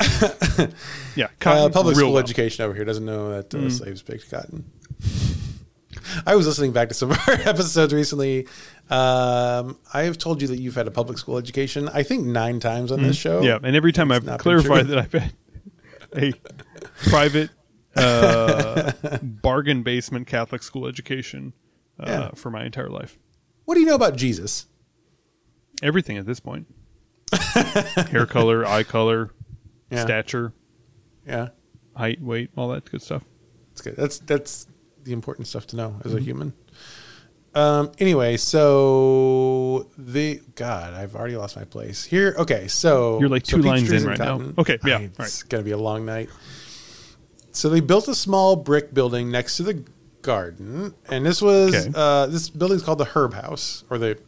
[1.16, 2.22] yeah, uh, public real school well.
[2.22, 3.66] education over here doesn't know that Mm.
[3.66, 4.70] uh, slaves picked cotton.
[6.26, 8.46] I was listening back to some of our episodes recently.
[8.90, 11.88] Um, I have told you that you've had a public school education.
[11.92, 13.42] I think nine times on this show.
[13.42, 15.32] Yeah, and every time I've clarified that I've had
[16.16, 16.32] a
[17.08, 17.50] private
[17.96, 21.52] uh, bargain basement Catholic school education
[22.00, 22.30] uh, Yeah.
[22.34, 23.18] for my entire life.
[23.66, 24.66] What do you know about Jesus?
[25.82, 26.66] Everything at this point:
[28.10, 29.30] hair color, eye color,
[29.90, 30.02] Yeah.
[30.02, 30.52] stature,
[31.26, 31.48] Yeah.
[31.94, 33.24] height, weight, all that good stuff.
[33.70, 33.96] That's good.
[33.96, 34.66] That's that's
[35.04, 36.08] the important stuff to know Mm-hmm.
[36.08, 36.52] as a human.
[37.58, 37.90] Um.
[37.98, 42.34] Anyway, so the God, I've already lost my place here.
[42.38, 44.40] Okay, so You're like two peach lines in right now.
[44.58, 45.44] Okay, yeah, I- it's right.
[45.48, 46.28] gonna be a long night.
[47.52, 49.82] So they built a small brick building next to the
[50.22, 51.90] garden, and this was Okay.
[51.94, 54.18] uh, this building's called the Herb House or the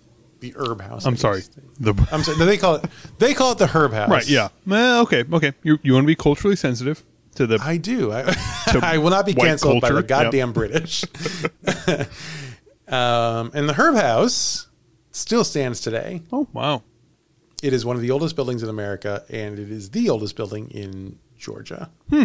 [0.40, 1.04] the Herb House.
[1.04, 1.42] I'm sorry.
[1.78, 2.38] The I'm sorry.
[2.38, 2.84] They call it
[3.18, 4.08] they call it the Herb House.
[4.10, 4.48] right, yeah.
[4.66, 5.52] Well, okay, okay.
[5.62, 7.04] You you want to be culturally sensitive
[7.36, 8.10] to the I do.
[8.10, 8.34] I,
[8.82, 11.04] I will not be canceled by the culture, goddamn British.
[12.90, 14.68] um, and the Herb House
[15.10, 16.22] still stands today.
[16.32, 16.82] oh wow.
[17.62, 20.70] It is one of the oldest buildings in America, and it is the oldest building
[20.70, 21.90] in Georgia.
[22.08, 22.24] Hmm.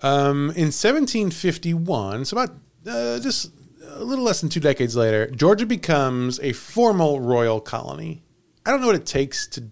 [0.00, 3.50] Um, in 1751, so about uh, just
[3.82, 8.22] a little less than two decades later, Georgia becomes a formal royal colony.
[8.64, 9.64] I don't know what it takes to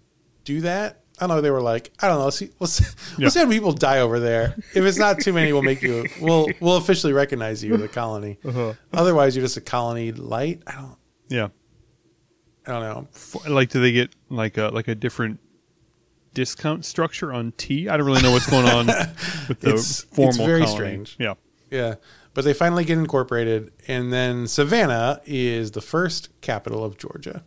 [0.43, 1.03] do that.
[1.19, 1.41] I don't know.
[1.41, 2.25] They were like, I don't know.
[2.25, 2.79] Let's see, let's,
[3.17, 3.25] Yeah.
[3.25, 4.55] let's have people die over there.
[4.75, 6.05] If it's not too many, we'll make you.
[6.21, 8.37] We'll we'll officially recognize you as a colony.
[8.45, 8.73] Uh-huh.
[8.93, 10.61] Otherwise, you're just a colony light.
[10.67, 10.95] I don't.
[11.29, 11.47] Yeah.
[12.67, 13.07] I don't know.
[13.13, 15.39] F- Like, do they get like a like a different
[16.33, 17.89] discount structure on tea?
[17.89, 18.85] I don't really know what's going on
[19.47, 20.45] with the It's- it's formal.
[20.45, 20.75] very colony.
[20.75, 21.15] strange.
[21.19, 21.33] Yeah.
[21.71, 21.95] Yeah.
[22.33, 27.43] But they finally get incorporated, and then Savannah is the first capital of Georgia.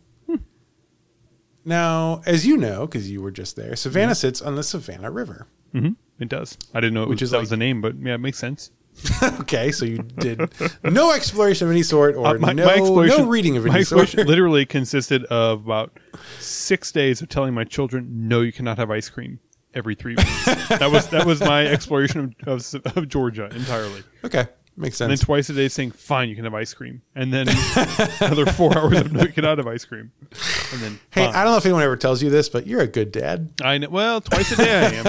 [1.63, 5.47] Now, as you know, because you were just there, Savannah sits on the Savannah River.
[5.71, 6.57] hmm It does.
[6.73, 8.19] I didn't know it Which was, is that like- was the name, but yeah, it
[8.19, 8.71] makes sense.
[9.39, 10.41] okay, so you did
[10.83, 13.75] no exploration of any sort, or Uh, my, no, my exploration, no reading of my
[13.75, 14.01] any sort.
[14.01, 15.97] exploration literally consisted of about
[16.39, 19.39] six days of telling my children, "No, you cannot have ice cream."
[19.73, 20.45] Every three weeks.
[20.67, 24.03] that was that was my exploration of, of, of Georgia entirely.
[24.25, 25.09] okay, makes sense.
[25.09, 27.47] And then twice a day saying, "Fine, you can have ice cream," and then
[28.21, 31.35] another four hours of "No, you cannot have ice cream," and then hey, fine.
[31.35, 33.51] I don't know if anyone ever tells you this, but you're a good dad.
[33.63, 33.89] I know.
[33.89, 35.03] Well, twice a day I am.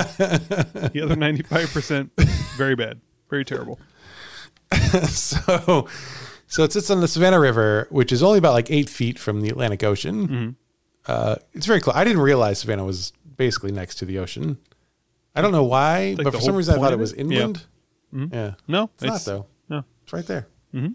[0.92, 2.12] the other ninety-five percent,
[2.56, 3.78] very bad, very terrible.
[5.08, 5.86] so,
[6.46, 9.42] so it sits on the Savannah River, which is only about like eight feet from
[9.42, 10.28] the Atlantic Ocean.
[10.28, 10.50] Mm-hmm.
[11.06, 11.96] Uh, it's very close.
[11.96, 14.58] I didn't realize Savannah was basically next to the ocean.
[15.34, 17.18] I don't know why, like but for some reason I thought it was it?
[17.18, 17.22] Yeah.
[17.24, 17.32] Mm-hmm.
[18.12, 18.32] inland.
[18.32, 19.46] Yeah, No, it's, not though.
[20.12, 20.46] It's right there.
[20.74, 20.94] Mhm.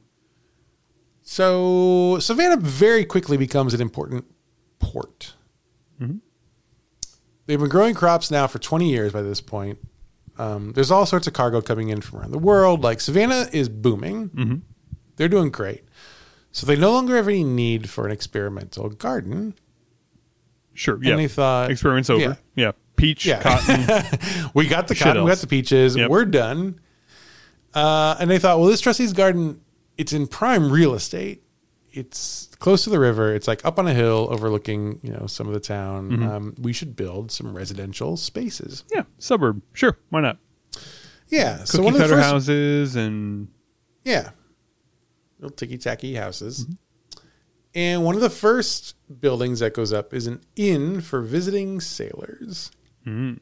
[1.24, 4.26] So Savannah very quickly becomes an important
[4.80, 5.34] port.
[6.02, 6.20] Mhm.
[7.46, 9.80] They've been growing crops now for 20 years by this point.
[10.38, 12.84] Um, there's all sorts of cargo coming in from around the world.
[12.84, 14.30] Like Savannah is booming.
[14.30, 14.62] Mhm.
[15.16, 15.84] They're doing great.
[16.52, 19.56] So they no longer have any need for an experimental garden.
[20.74, 20.96] sure.
[20.98, 22.22] And Yeah, they thought, experiments over.
[22.22, 22.36] yeah.
[22.56, 23.42] Yeah, peach, Yeah.
[23.42, 24.20] cotton.
[24.54, 26.12] we got the cotton, we got the peaches, Yep.
[26.12, 26.80] we're done.
[27.74, 29.62] Uh, and they thought, well, this trustee's garden,
[29.98, 31.44] it's in prime real estate.
[31.92, 33.34] It's close to the river.
[33.34, 36.12] It's like up on a hill overlooking, you know, some of the town.
[36.12, 36.28] Mm-hmm.
[36.30, 38.84] Um, we should build some residential spaces.
[38.94, 39.62] yeah, suburb.
[39.74, 40.38] Sure, why not?
[41.30, 41.64] Yeah.
[41.64, 43.48] so Cookie one of the cutter first, houses and
[44.04, 44.30] yeah,
[45.40, 46.66] little ticky tacky houses.
[46.66, 46.74] Mm-hmm.
[47.76, 52.72] And one of the first buildings that goes up is an inn for visiting sailors.
[53.06, 53.40] mm,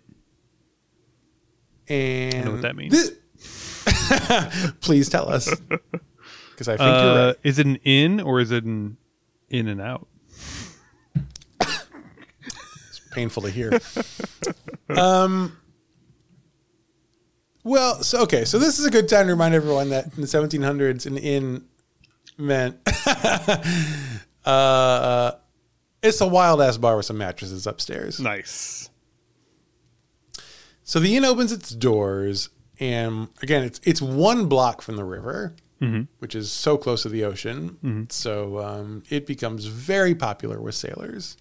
[1.87, 3.11] And know what that means.
[4.81, 5.53] Please tell us,
[6.51, 7.35] because I think you're uh, right.
[7.43, 8.97] is it an in or is it an
[9.49, 10.07] in and out?
[11.61, 13.79] It's painful to hear.
[14.89, 15.57] um,
[17.63, 20.27] well, so okay, so this is a good time to remind everyone that in the
[20.27, 21.65] 1700s, an inn
[22.37, 22.77] meant
[24.45, 25.31] uh,
[26.03, 28.19] it's a wild ass bar with some mattresses upstairs.
[28.19, 28.89] Nice.
[30.83, 35.55] So the inn opens its doors, and again, it's it's one block from the river,
[36.19, 38.07] which is so close to the ocean.
[38.09, 41.37] So um, it becomes very popular with sailors.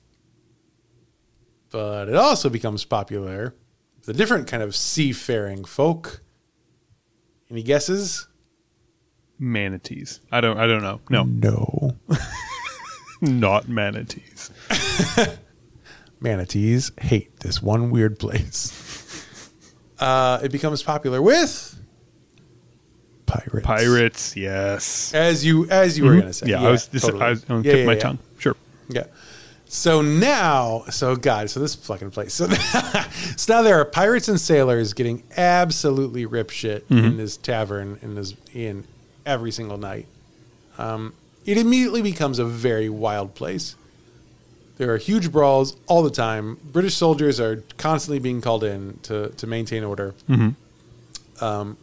[1.71, 3.55] But it also becomes popular
[3.99, 6.21] with a different kind of seafaring folk.
[7.51, 8.29] Any guesses?
[9.39, 10.21] Manatees.
[10.31, 10.59] I don't.
[10.59, 11.01] I don't know.
[11.11, 11.97] No, No.
[13.21, 14.51] not manatees.
[16.21, 18.94] Manatees hate this one weird place.
[19.99, 21.79] Uh, it becomes popular with
[23.27, 23.67] pirates.
[23.67, 24.37] Pirates.
[24.37, 25.15] Yes.
[25.15, 26.49] as you as you were gonna say.
[26.49, 27.05] Yeah, I was just.
[27.07, 27.23] totally.
[27.25, 27.99] I was on the Yeah, tip yeah, of my yeah.
[28.01, 28.19] tongue.
[28.39, 28.57] Sure.
[28.89, 29.05] Yeah.
[29.67, 32.33] So now, so God, so this fucking place.
[32.35, 32.47] So,
[33.37, 37.05] so now there are pirates and sailors getting absolutely rip shit Mm-hmm.
[37.07, 38.85] in this tavern in this inn
[39.27, 40.07] every single night.
[40.79, 41.15] Um,
[41.47, 43.75] it immediately becomes a very wild place.
[44.77, 46.59] There are huge brawls all the time.
[46.65, 50.15] British soldiers are constantly being called in to, to maintain order.
[50.29, 51.45] Mm-hmm.
[51.45, 51.77] Um,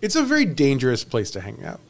[0.00, 1.80] it's a very dangerous place to hang out.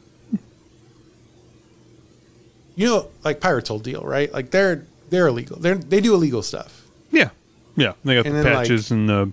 [2.75, 4.31] You know, like Pirates whole deal, right?
[4.33, 5.57] Like they're they're illegal.
[5.59, 6.87] They they do illegal stuff.
[7.11, 7.29] Yeah.
[7.75, 7.93] Yeah.
[8.03, 9.31] They got And the then, like- patches and the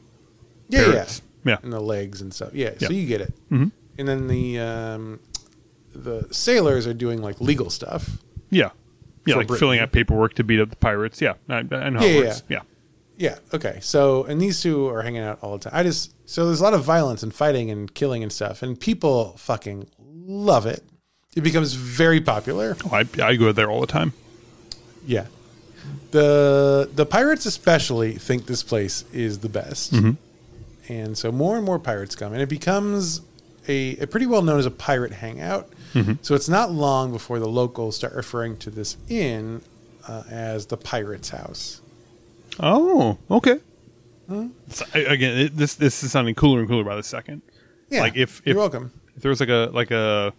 [0.68, 1.22] Yeah, parrots.
[1.44, 1.58] yeah, Yeah.
[1.62, 2.50] and the legs and stuff.
[2.54, 2.88] Yeah, Yeah.
[2.88, 3.32] so you get it.
[3.50, 3.72] And
[4.08, 5.20] then the um,
[5.94, 8.18] the sailors are doing like legal stuff.
[8.50, 8.70] Yeah.
[9.26, 9.36] Yeah.
[9.36, 9.60] Like Britain.
[9.60, 11.20] filling out paperwork to beat up the pirates.
[11.20, 11.34] Yeah.
[11.48, 12.34] I, I know how Yeah, it yeah.
[12.48, 12.60] Yeah.
[13.16, 13.38] Yeah.
[13.52, 13.78] Okay.
[13.82, 15.78] So, and these two are hanging out all the time.
[15.78, 18.78] I just so there's a lot of violence and fighting and killing and stuff, and
[18.80, 20.82] people fucking love it.
[21.36, 22.76] It becomes very popular.
[22.86, 24.14] Oh, I, I go there all the time.
[25.06, 25.26] Yeah.
[26.12, 29.92] The the pirates especially think this place is the best.
[29.92, 30.92] Mm-hmm.
[30.92, 33.20] And so more and more pirates come and it becomes
[33.68, 35.68] a, a pretty well known as a pirate hangout.
[36.22, 39.62] So it's not long before the locals start referring to this inn
[40.06, 41.80] uh, as the pirate's house.
[42.58, 43.58] Oh, okay.
[44.68, 47.42] So, again, it, this this is sounding cooler and cooler by the second.
[47.88, 48.02] Yeah.
[48.02, 48.92] Like if, if you're welcome.
[49.16, 50.32] if there was like a like a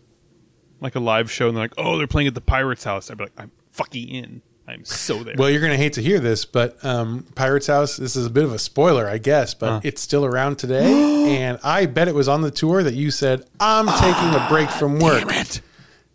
[0.79, 3.17] like a live show and they're like, oh, they're playing at the Pirates House, I'd
[3.17, 4.41] be like, I'm fucking in.
[4.71, 5.35] I'm so there.
[5.37, 8.29] Well, you're going to hate to hear this, but um, Pirate's House, this is a
[8.29, 9.81] bit of a spoiler, I guess, but Uh.
[9.83, 10.85] it's still around today.
[11.37, 14.69] and I bet it was on the tour that you said, I'm taking a break
[14.69, 15.27] from work.
[15.27, 15.61] Damn it.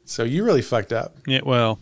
[0.04, 1.16] So you really fucked up.
[1.26, 1.40] Yeah.
[1.44, 1.80] Well,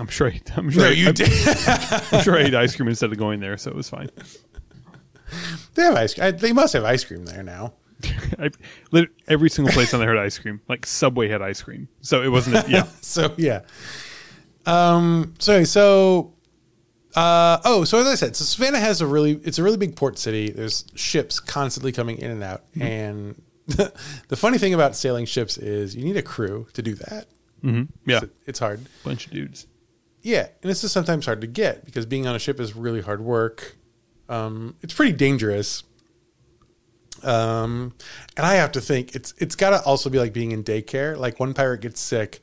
[0.00, 0.28] I'm sure.
[0.28, 0.82] I, I'm sure.
[0.82, 1.28] No, you I'm, did.
[2.12, 4.10] I'm sure I ate ice cream instead of going there, so it was fine.
[5.74, 6.36] They have ice cream.
[6.36, 7.74] They must have ice cream there now.
[8.38, 8.50] I,
[9.28, 10.60] every single place on there had ice cream.
[10.68, 12.56] Like Subway had ice cream, so it wasn't.
[12.66, 12.86] A, yeah.
[13.00, 13.60] So yeah.
[14.66, 15.34] Um.
[15.38, 16.30] So so.
[17.16, 19.94] Uh, oh, so as I said, so Savannah has a really, it's a really big
[19.94, 20.50] port city.
[20.50, 22.64] There's ships constantly coming in and out.
[22.80, 27.26] And the funny thing about sailing ships is you need a crew to do that.
[27.62, 28.10] Mm-hmm.
[28.10, 28.20] Yeah.
[28.22, 28.80] It's, it's hard.
[29.04, 29.68] Bunch of dudes.
[30.22, 30.48] Yeah.
[30.62, 33.20] And it's just sometimes hard to get because being on a ship is really hard
[33.20, 33.76] work.
[34.28, 35.82] Um, it's pretty dangerous.
[37.22, 37.94] Um,
[38.36, 41.16] and I have to think it's it's got to also be like being in daycare.
[41.16, 42.42] Like one pirate gets sick,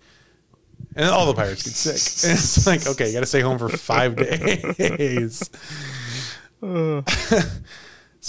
[0.96, 1.92] and all the pirates get sick.
[2.30, 5.50] And it's like, okay, you got to stay home for five days.
[6.62, 7.04] so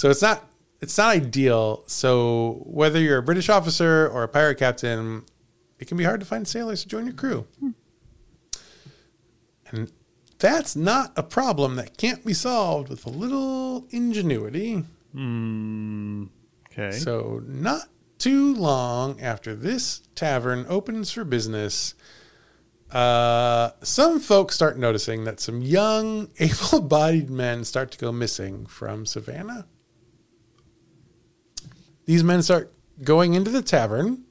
[0.09, 0.49] it's not
[0.81, 1.83] it's not ideal.
[1.87, 5.23] So whether you're a British officer or a pirate captain,
[5.79, 7.45] it can be hard to find sailors to join your crew.
[7.59, 7.69] Hmm.
[9.67, 9.91] And
[10.39, 14.83] that's not a problem that can't be solved with a little ingenuity.
[15.13, 16.25] Hmm,
[16.71, 16.91] okay.
[16.91, 21.95] So, not too long after this tavern opens for business,
[22.93, 28.65] uh, some folks start noticing that some young, able bodied men start to go missing
[28.65, 29.67] from Savannah.
[32.05, 34.23] These men start going into the tavern,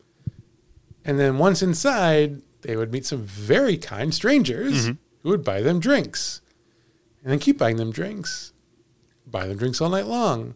[1.04, 4.86] and then once inside, they would meet some very kind strangers
[5.22, 6.40] who would buy them drinks
[7.22, 8.52] and then keep buying them drinks,
[9.26, 10.54] buy them drinks all night long.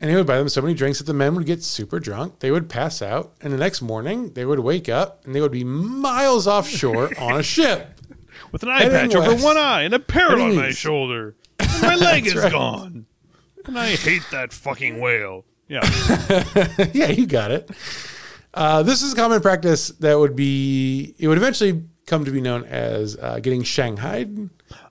[0.00, 2.40] And he would buy them so many drinks that the men would get super drunk.
[2.40, 3.34] They would pass out.
[3.40, 7.38] And the next morning, they would wake up and they would be miles offshore on
[7.38, 7.92] a ship.
[8.52, 11.34] With an eye patch over one eye and a parrot on my shoulder.
[11.58, 12.52] And my leg is right.
[12.52, 13.06] gone.
[13.64, 15.44] And I hate that fucking whale.
[15.68, 15.80] Yeah.
[16.92, 17.68] yeah, you got it.
[18.54, 22.40] Uh, this is a common practice that would be, it would eventually come to be
[22.40, 24.50] known as uh, getting shanghaied.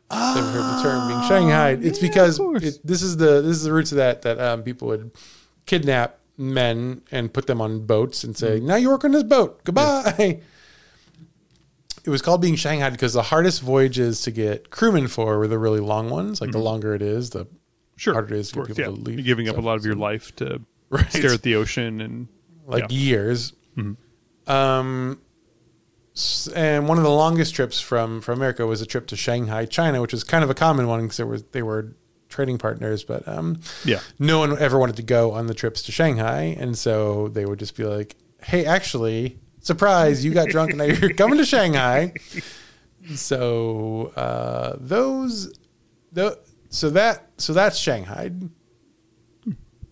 [0.09, 1.83] I've heard the term being shanghaied.
[1.85, 4.87] It's because it, this is the this is the roots of that that um, people
[4.89, 5.11] would
[5.65, 9.63] kidnap men and put them on boats and say, "Now you work on this boat.
[9.63, 10.41] Goodbye."
[12.05, 15.57] it was called being Shanghai because the hardest voyages to get crewmen for were the
[15.57, 16.39] really long ones.
[16.39, 17.47] Like the longer it is, the
[17.97, 18.13] Sure.
[18.13, 18.85] harder it is to get people yeah.
[18.87, 19.15] to leave.
[19.19, 21.09] You're giving up a lot of your life to Right.
[21.11, 22.27] stare at the ocean and
[22.67, 22.97] like Yeah.
[22.97, 23.53] years.
[24.47, 25.17] Um, s-
[26.55, 30.01] and one of the longest trips from from America was a trip to Shanghai, China,
[30.01, 31.95] which was kind of a common one because there was they were
[32.29, 33.99] trading partners, but um, Yeah.
[34.19, 37.59] no one ever wanted to go on the trips to Shanghai, and so they would
[37.59, 42.13] just be like, "Hey, actually, surprise, you got drunk and now you're coming to Shanghai."
[43.13, 45.53] So uh, those,
[46.11, 46.37] tho-
[46.69, 48.31] so that so that's Shanghai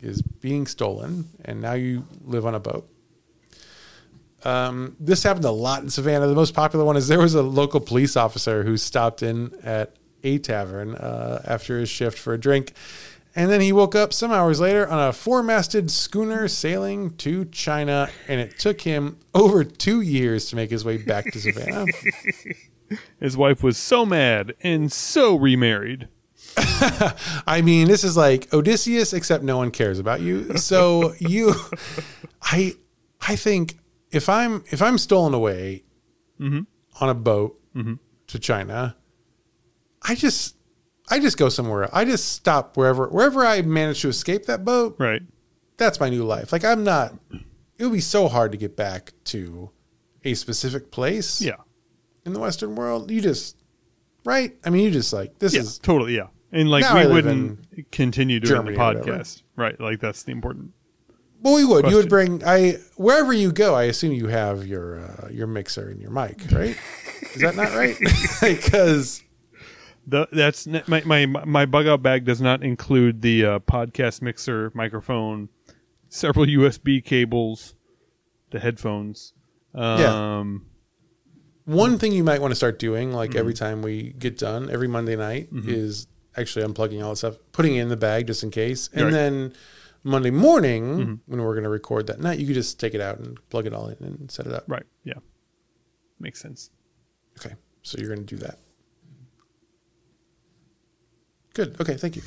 [0.01, 2.89] is being stolen, and now you live on a boat.
[4.43, 6.27] Um, this happened a lot in Savannah.
[6.27, 9.95] The most popular one is there was a local police officer who stopped in at
[10.23, 12.73] a tavern uh, after his shift for a drink,
[13.35, 18.09] and then he woke up some hours later on a four-masted schooner sailing to China,
[18.27, 21.85] and it took him over two years to make his way back to Savannah.
[23.19, 26.07] his wife was so mad and so remarried.
[26.57, 30.57] I mean, this is like Odysseus, except no one cares about you.
[30.57, 31.55] So you,
[32.41, 32.75] I,
[33.19, 33.77] I think
[34.13, 35.83] if I'm if I'm stolen away
[36.39, 36.61] mm-hmm.
[37.01, 37.95] on a boat mm-hmm.
[38.27, 38.95] to China,
[40.01, 40.55] I just
[41.09, 41.89] I just go somewhere.
[41.91, 44.95] I just stop wherever wherever I manage to escape that boat.
[44.99, 45.23] Right.
[45.77, 46.53] That's my new life.
[46.53, 47.15] Like I'm not.
[47.77, 49.71] It would be so hard to get back to
[50.23, 51.55] a specific place Yeah.
[52.25, 53.09] in the Western world.
[53.09, 53.57] You just
[54.23, 54.55] right.
[54.63, 55.61] I mean, you just like this Yeah.
[55.61, 56.15] is totally.
[56.15, 56.27] Yeah.
[56.51, 59.41] And like we wouldn't continue doing Germany the podcast.
[59.55, 59.77] Right.
[59.79, 60.71] Like that's the important.
[61.43, 61.89] Well, we would.
[61.89, 63.75] You would bring I wherever you go.
[63.75, 66.75] I assume you have your uh, your mixer and your mic, right?
[67.35, 67.95] Is that not right?
[68.41, 69.21] Because
[70.07, 74.71] The, that's my, my my bug out bag does not include the uh, podcast mixer,
[74.73, 75.49] microphone,
[76.09, 77.75] several USB cables,
[78.51, 79.33] the headphones.
[79.75, 80.39] Yeah.
[80.39, 80.67] Um,
[81.65, 83.39] one thing you might want to start doing, like Mm-hmm.
[83.39, 87.75] every time we get done, every Monday night, is actually unplugging all the stuff, putting
[87.75, 89.11] it in the bag just in case, and Right.
[89.13, 89.53] then
[90.03, 91.13] Monday morning Mm-hmm.
[91.25, 93.65] when we're going to record that night, you could just take it out and plug
[93.65, 94.65] it all in and set it up.
[94.67, 94.83] Right.
[95.03, 95.13] Yeah.
[96.19, 96.69] Makes sense.
[97.39, 98.59] Okay, so you're going to do that.
[101.53, 101.79] Good.
[101.79, 102.21] Okay, thank you.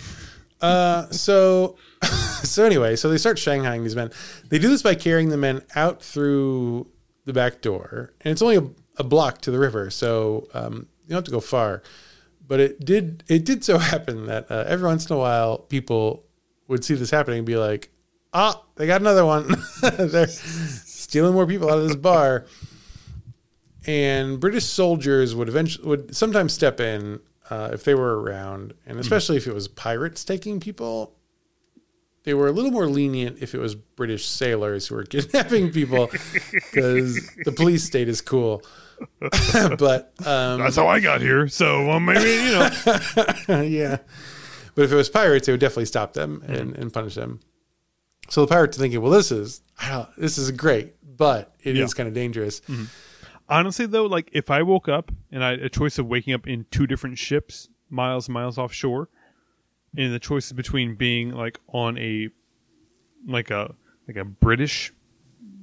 [0.60, 1.76] Uh, so,
[2.42, 4.10] so anyway, so they start shanghaiing these men.
[4.48, 6.88] They do this by carrying the men out through
[7.24, 11.10] the back door, and it's only a, a block to the river, so um, you
[11.10, 11.82] don't have to go far.
[12.46, 16.24] But it did it did so happen that uh, every once in a while, people
[16.68, 17.90] would see this happening and be like,
[18.32, 19.54] "Ah, they got another one.
[19.82, 22.46] They're stealing more people out of this bar."
[23.86, 28.98] and British soldiers would eventually would sometimes step in uh, if they were around, and
[28.98, 31.12] especially if it was pirates taking people.
[32.24, 36.10] They were a little more lenient if it was British sailors who were kidnapping people
[36.52, 38.64] because the police state is cool.
[39.78, 41.46] but um, That's how I got here.
[41.46, 43.60] So well, maybe you know.
[43.62, 43.98] yeah.
[44.76, 47.40] But if it was pirates, they would definitely stop them and, and punish them.
[48.28, 49.62] So the pirates are thinking, well, this is
[50.16, 51.96] this is great, but it is Yeah.
[51.96, 52.60] kind of dangerous.
[52.60, 52.84] Mm-hmm.
[53.48, 56.46] Honestly, though, like if I woke up and I had a choice of waking up
[56.46, 59.08] in two different ships, miles and miles offshore,
[59.96, 62.28] and the choice is between being like on a
[63.26, 63.74] like a
[64.06, 64.92] like a British,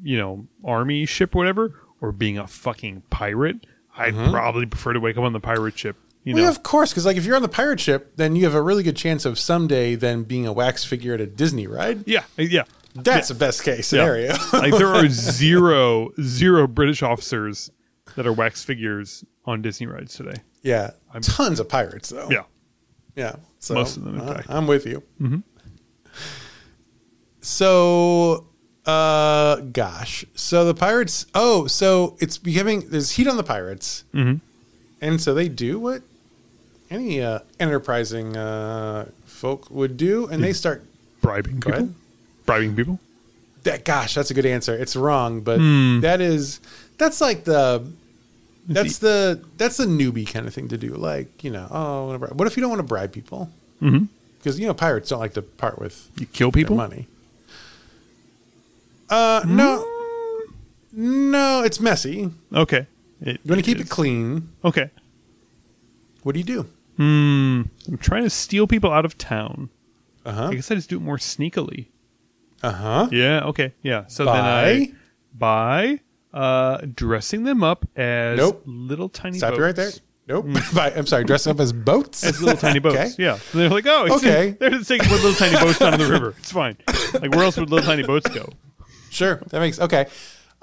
[0.02, 4.32] you know, army ship, or whatever, or being a fucking pirate, I'd uh-huh.
[4.32, 5.98] probably prefer to wake up on the pirate ship.
[6.24, 8.36] You Well, know, yeah, of course, because like if you're on the pirate ship, then
[8.36, 11.26] you have a really good chance of someday then being a wax figure at a
[11.28, 12.08] Disney ride.
[12.08, 12.64] yeah, yeah.
[12.96, 14.36] That's the best case scenario.
[14.54, 17.72] like there are zero zero British officers
[18.16, 20.36] that are wax figures on Disney rides today.
[20.62, 22.30] yeah, I'm, tons of pirates though.
[22.30, 22.44] Yeah,
[23.16, 23.36] yeah.
[23.60, 24.44] So Most of them, in uh.
[24.48, 25.02] I'm with you.
[25.20, 25.40] Mm-hmm.
[27.42, 28.48] So,
[28.86, 31.26] uh, gosh, so the pirates.
[31.36, 34.40] Oh, so it's becoming there's heat on the pirates, Mhm.
[35.02, 36.04] and so they do what
[36.94, 40.86] any uh, enterprising uh, folk would do, and they start
[41.22, 41.84] bribing Go people.
[41.86, 41.96] ahead.
[42.46, 43.00] Bribing people.
[43.64, 44.74] That gosh, that's a good answer.
[44.76, 46.02] It's wrong, but Hmm.
[46.02, 46.60] that is
[46.98, 47.86] that's like the
[48.68, 50.94] that's the that's the newbie kind of thing to do.
[50.96, 53.50] Like you know, oh, what if you don't want to bribe people?
[53.82, 54.08] Mhm.
[54.38, 56.76] Because you know, pirates don't like to part with You kill people.
[56.76, 57.08] money.
[59.10, 59.86] Uh, no,
[60.92, 62.30] no, it's messy.
[62.54, 62.88] Okay.
[63.22, 63.86] It, You want to keep is.
[63.86, 64.50] it clean.
[64.66, 64.90] Okay.
[66.24, 66.66] What do you do?
[66.98, 67.64] Hmm.
[67.88, 69.70] I'm trying to steal people out of town.
[70.26, 70.48] Uh huh.
[70.50, 71.88] I guess I just do it more sneakily.
[72.62, 73.10] Uh huh.
[73.12, 73.42] Yeah.
[73.46, 73.74] Okay.
[73.82, 74.06] Yeah.
[74.08, 74.92] So then I
[75.34, 76.00] by
[76.34, 78.64] uh dressing them up as Nope.
[78.66, 79.58] little tiny stop boats.
[79.60, 79.92] you right there.
[80.26, 80.46] Nope.
[80.74, 81.26] By, I'm sorry.
[81.26, 82.24] Dressing up as boats.
[82.24, 82.96] As little tiny boats.
[82.96, 83.10] Okay.
[83.18, 83.34] Yeah.
[83.52, 84.52] And they're like, oh, it's Okay.
[84.52, 86.34] They're just taking little tiny boats down the river.
[86.40, 86.78] It's fine.
[87.14, 88.48] Like, where else would little tiny boats go?
[89.10, 90.06] Sure, that makes okay.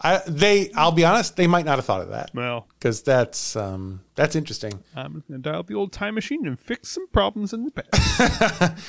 [0.03, 3.55] I they I'll be honest, they might not have thought of that Well, because that's
[3.57, 4.83] um that's interesting.
[4.97, 8.73] I'm going to dial the old time machine and fix some problems in the past.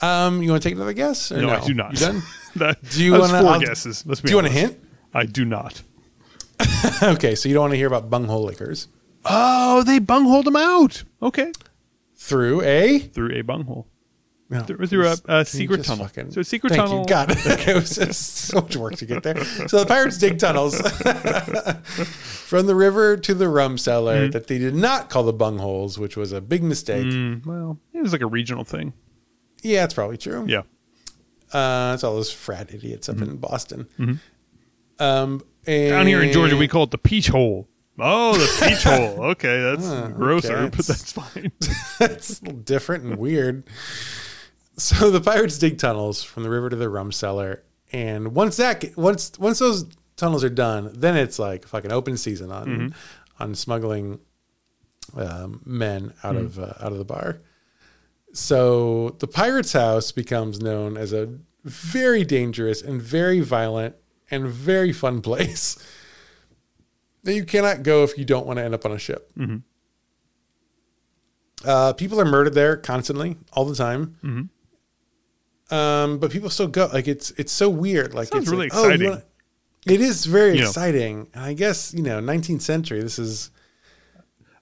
[0.00, 1.30] Um, you want to take another guess?
[1.32, 1.92] Or No, no, I do not.
[1.92, 2.22] You done?
[2.56, 4.04] that, Do you wanna- 4 I'll- guesses.
[4.06, 4.78] Let's be Do you want a hint?
[5.14, 5.82] I do not.
[7.02, 8.88] okay, so you don't want to hear about bunghole liquors
[9.24, 11.04] Oh, they bungholed them out.
[11.22, 11.52] Okay.
[12.16, 13.86] through a Through a bunghole.
[14.50, 16.04] No, Through, through a, a secret tunnel.
[16.06, 17.00] fucking- so a secret Thank tunnel.
[17.00, 17.06] you.
[17.06, 19.42] God, it was just so much work to get there.
[19.68, 20.78] So the pirates dig tunnels
[22.46, 26.16] from the river to the rum cellar that they did not call the bungholes, which
[26.16, 27.06] was a big mistake.
[27.06, 28.92] Mm, well, it was like a regional thing.
[29.62, 30.44] Yeah, that's probably true.
[30.46, 30.62] Yeah.
[31.52, 33.86] Uh, it's all those frat idiots up in Boston.
[34.98, 37.68] Um, and Down here in Georgia, we call it the peach hole.
[37.98, 39.24] Oh, the peach hole.
[39.30, 41.52] Okay, that's Ah, grosser, okay, but that's- that's fine.
[42.42, 43.64] little different and weird.
[44.76, 47.62] So the pirates dig tunnels from the river to the rum cellar,
[47.92, 49.84] and once that once once those
[50.16, 52.66] tunnels are done, then it's like fucking open season on
[53.38, 54.18] on smuggling
[55.16, 57.38] um, men out of uh, out of the bar.
[58.32, 63.94] So the pirate's house becomes known as a very dangerous and very violent
[64.30, 65.78] and very fun place
[67.22, 69.30] that you cannot go if you don't want to end up on a ship.
[71.64, 74.50] Uh, people are murdered there constantly, all the time.
[75.70, 76.88] Um, but people still go.
[76.92, 78.14] Like it's it's so weird.
[78.14, 79.08] Like Sounds it's really like, oh, exciting.
[79.10, 79.24] wanna-
[79.86, 80.68] it is very You know.
[80.68, 81.28] exciting.
[81.34, 83.00] And I guess you know, 19th century.
[83.02, 83.50] This is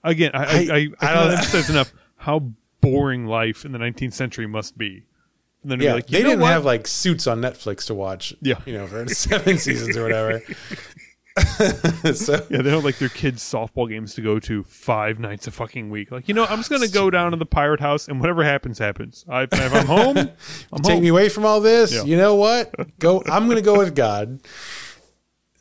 [0.04, 2.50] Again, I, I, I, I, I don't- emphasize enough how
[2.80, 5.04] boring life in the 19th century must be.
[5.62, 5.94] And then yeah.
[5.94, 6.50] like, they didn't what?
[6.50, 8.34] have like suits on Netflix to watch.
[8.40, 8.60] Yeah.
[8.66, 10.42] you know, for seven seasons or whatever.
[12.14, 15.50] so Yeah, they don't like their kids' softball games to go to five nights a
[15.50, 16.10] fucking week.
[16.10, 18.78] Like, you know, I'm just gonna go down to the pirate house and whatever happens,
[18.78, 19.24] happens.
[19.28, 20.16] I, if I'm home,
[20.72, 21.02] I'm take home.
[21.02, 21.92] me away from all this.
[21.92, 22.04] Yeah.
[22.04, 22.74] You know what?
[22.98, 23.22] Go.
[23.26, 24.40] I'm going to go with God.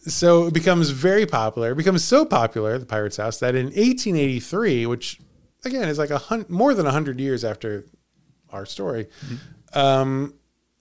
[0.03, 1.71] So it becomes very popular.
[1.71, 5.19] It becomes so popular, the Pirates House, that in 1883, which
[5.63, 7.85] again is like a hun- more than hundred years after
[8.49, 9.07] our story,
[9.73, 10.33] um,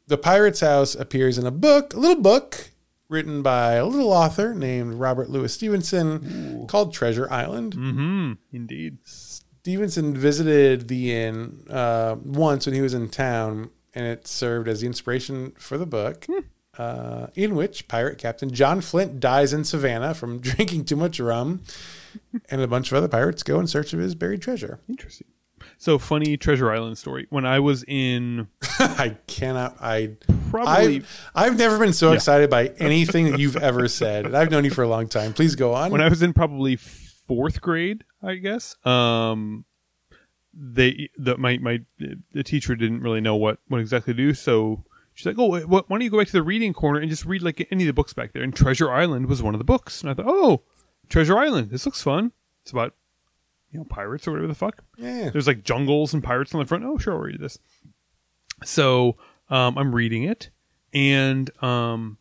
[0.06, 2.70] the Pirates House appears in a book, a little book
[3.10, 7.74] written by a little author named Robert Louis Stevenson called Treasure Island.
[7.74, 8.32] Mm-hmm.
[8.52, 8.98] Indeed.
[9.04, 14.80] Stevenson visited the inn uh, once when he was in town, and it served as
[14.80, 16.26] the inspiration for the book,
[16.78, 21.62] uh, in which pirate captain John Flint dies in Savannah from drinking too much rum,
[22.48, 24.78] and a bunch of other pirates go in search of his buried treasure.
[24.88, 25.26] Interesting.
[25.80, 27.26] So funny Treasure Island story.
[27.30, 29.78] When I was in I cannot.
[29.80, 30.10] I
[30.50, 34.26] probably I've, I've never been so excited by anything that you've ever said.
[34.26, 35.32] And I've known you for a long time.
[35.32, 35.90] Please go on.
[35.90, 38.76] when I was in probably fourth grade, I guess.
[38.84, 39.64] Um,
[40.52, 44.84] they the my my the teacher didn't really know what what exactly to do, so
[45.14, 47.24] she's like, "Oh, why why don't you go back to the reading corner and just
[47.24, 49.64] read like any of the books back there?" And Treasure Island was one of the
[49.64, 50.62] books, and I thought, "Oh,
[51.08, 52.32] Treasure Island, this looks fun.
[52.64, 52.96] It's about
[53.70, 55.30] you know pirates or whatever the fuck." yeah.
[55.30, 56.84] There's like jungles and pirates on the front.
[56.84, 57.58] Oh, sure, I'll read this.
[58.64, 59.16] So
[59.48, 60.50] um, I'm reading it,
[60.92, 62.18] and um,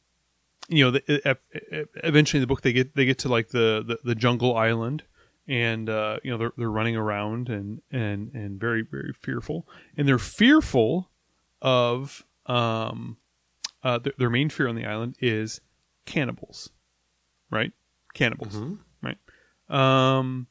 [0.69, 1.37] you know, the,
[2.03, 5.03] eventually in the book they get they get to like the the, the jungle island,
[5.47, 10.07] and uh, you know they're they're running around and and and very very fearful, and
[10.07, 11.09] they're fearful
[11.61, 13.17] of um,
[13.83, 15.59] uh, their, their main fear on the island is
[16.05, 16.69] cannibals,
[17.49, 17.71] right?
[18.13, 18.55] Cannibals,
[19.01, 19.17] right?
[19.69, 20.47] Um,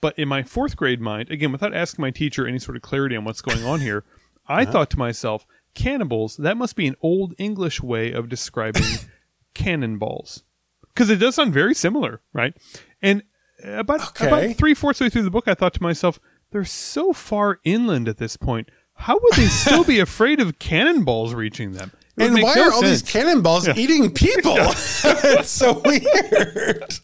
[0.00, 3.16] but in my fourth grade mind, again, without asking my teacher any sort of clarity
[3.16, 4.04] on what's going on here,
[4.46, 4.72] I uh-huh.
[4.72, 8.82] thought to myself, cannibals, that must be an old English way of describing
[9.54, 10.42] cannonballs.
[10.88, 12.54] Because it does sound very similar, right?
[13.00, 13.22] And
[13.64, 14.26] about, Okay.
[14.26, 16.18] about three fourths way through the book, I thought to myself,
[16.50, 18.70] they're so far inland at this point.
[18.94, 21.92] How would they still be afraid of cannonballs reaching them?
[22.18, 24.54] And why no are all these cannonballs eating people?
[24.58, 27.00] it's so weird.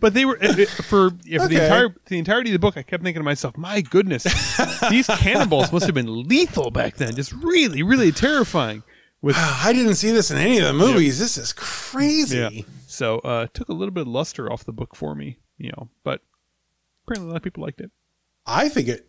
[0.00, 2.76] But they were it, for yeah, for the entire the entirety of the book.
[2.76, 4.24] I kept thinking to myself, "My goodness,
[4.88, 7.14] these cannonballs must have been lethal back then.
[7.14, 8.82] Just really, really terrifying."
[9.22, 11.18] With I didn't see this in any of the movies.
[11.18, 12.38] This is crazy.
[12.38, 15.38] yeah, so uh, it took a little bit of luster off the book for me,
[15.58, 15.88] you know.
[16.02, 16.22] But
[17.04, 17.90] apparently, a lot of people liked it.
[18.46, 19.06] I think it.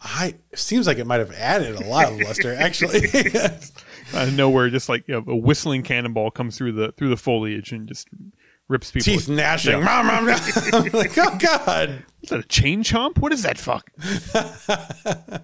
[0.00, 3.06] I it seems like it might have added a lot of luster, actually.
[4.12, 7.16] Out of nowhere, just like you know, a whistling cannonball comes through the through the
[7.16, 8.08] foliage and just
[8.68, 9.04] rips people.
[9.04, 9.80] Teeth gnashing.
[9.80, 10.08] Rom.
[10.10, 10.26] I'm
[10.92, 12.04] like, oh god.
[12.22, 13.18] Is that a chain chomp?
[13.18, 13.90] What is that fuck?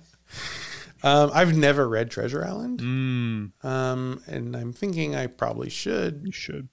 [1.03, 6.21] Um, I've never read Treasure Island, Mm, um, and I'm thinking I probably should.
[6.27, 6.69] you should.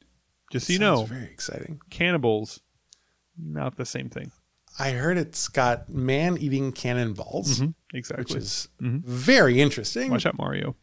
[0.52, 1.80] Just so you know, very exciting.
[1.89, 2.60] cannibals,
[3.41, 4.34] not the same thing.
[4.78, 8.24] I heard it's got man-eating cannonballs, Mhm, Exactly.
[8.26, 9.02] which is Mhm.
[9.06, 10.12] very interesting.
[10.12, 10.76] Watch out, Mario.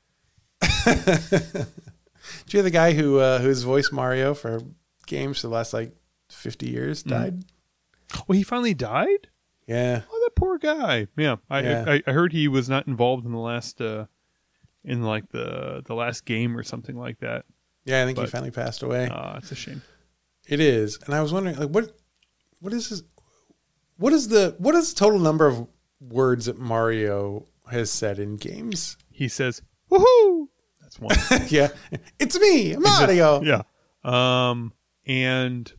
[0.63, 1.67] Do you
[2.49, 4.61] hear the guy who uh, who's voiced Mario for
[5.07, 5.93] games for the last like
[6.31, 7.45] 50 years died.
[8.27, 9.29] Well, he finally died.
[9.67, 10.03] Yeah.
[10.11, 11.07] Oh, that poor guy.
[11.17, 11.85] Yeah, I, Yeah.
[11.87, 14.07] I I heard he was not involved in the last uh
[14.85, 17.45] in like the the last game or something like that.
[17.87, 19.09] Yeah, I think he finally passed away.
[19.09, 19.83] Uh, it's a shame.
[20.47, 21.97] It is, and I was wondering, like, what,
[22.61, 23.03] what is his,
[23.97, 25.67] what is the, what is the total number of
[26.01, 28.99] words that Mario has said in games?
[29.11, 30.49] He says, "Woohoo!"
[30.83, 31.17] That's one.
[31.49, 31.69] yeah,
[32.19, 33.41] it's me, Mario.
[33.43, 33.63] yeah.
[34.05, 34.74] Um,
[35.07, 35.73] and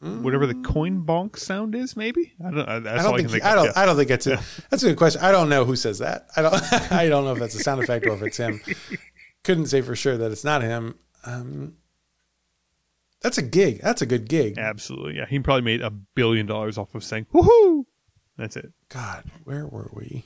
[0.00, 2.68] whatever the coin bonk sound is, maybe I don't.
[2.68, 3.66] I don't think I think I don't.
[3.66, 3.72] yeah.
[3.76, 4.26] I don't think it's.
[4.26, 5.20] A, that's a good question.
[5.22, 6.28] I don't know who says that.
[6.36, 6.54] I don't.
[6.92, 8.60] I don't know if that's a sound effect or if it's him.
[9.44, 10.98] Couldn't say for sure that it's not him.
[11.24, 11.74] Um,
[13.22, 13.80] that's a gig.
[13.82, 14.58] That's a good gig.
[14.58, 15.26] Absolutely, yeah.
[15.26, 17.84] He probably made a billion dollars off of saying "Woohoo!"
[18.36, 18.72] That's it.
[18.88, 20.24] God, where were we?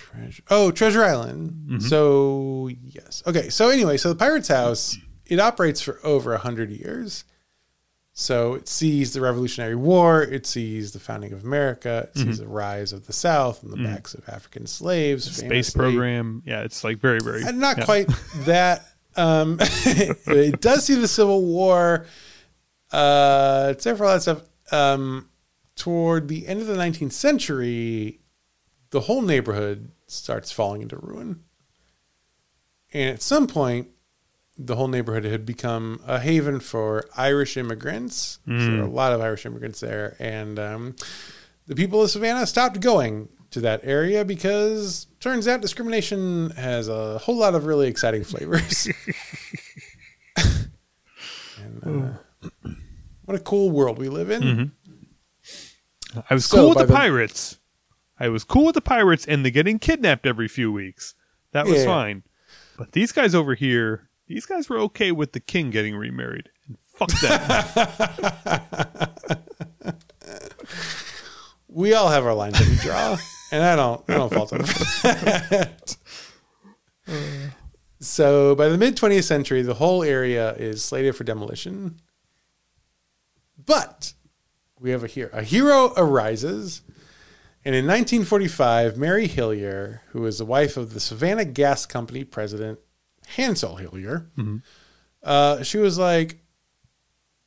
[0.00, 0.42] Treasure.
[0.50, 1.50] Oh, Treasure Island.
[1.50, 1.78] Mm-hmm.
[1.80, 3.22] So yes.
[3.26, 3.48] Okay.
[3.48, 4.96] So anyway, so the Pirates House
[5.26, 7.24] it operates for over a hundred years.
[8.12, 10.22] So it sees the Revolutionary War.
[10.22, 12.08] It sees the founding of America.
[12.14, 15.24] It sees the rise of the South and the backs of African slaves.
[15.24, 15.34] Mm-hmm.
[15.46, 15.78] Space famously.
[15.78, 16.62] program, yeah.
[16.62, 17.84] It's like very, very And not yeah.
[17.84, 18.08] quite
[18.40, 18.84] that.
[19.16, 22.04] Um, it does see the Civil War.
[22.92, 24.42] Uh, it's there for all that stuff.
[24.72, 25.28] Um,
[25.76, 28.20] toward the end of the 19th century,
[28.90, 31.44] the whole neighborhood starts falling into ruin.
[32.92, 33.88] And at some point,
[34.58, 38.40] the whole neighborhood had become a haven for Irish immigrants.
[38.46, 40.16] So there are a lot of Irish immigrants there.
[40.18, 40.96] And um,
[41.66, 47.18] the people of Savannah stopped going to that area because turns out discrimination has a
[47.18, 48.88] whole lot of really exciting flavors.
[51.58, 52.16] and,
[52.64, 52.70] uh,
[53.24, 54.72] what a cool world we live in.
[56.28, 57.56] I was So, cool with the, the- pirates.
[58.20, 61.14] I was cool with the pirates and the getting kidnapped every few weeks.
[61.52, 61.86] That was Yeah.
[61.86, 62.22] fine.
[62.76, 66.50] But these guys over here, these guys were okay with the king getting remarried.
[66.68, 67.86] And fuck that.
[71.72, 73.16] We all have our lines that we draw,
[73.52, 74.64] and I don't, I don't fault them.
[78.02, 82.00] So by the mid 20th century, the whole area is slated for demolition.
[83.62, 84.14] But
[84.78, 85.28] we have a hero.
[85.34, 86.80] A hero arises,
[87.64, 92.78] and in 1945, Mary Hillyer, who is the wife of the Savannah Gas Company president
[93.36, 94.26] Hansell Hillyer,
[95.22, 96.38] uh, she was like,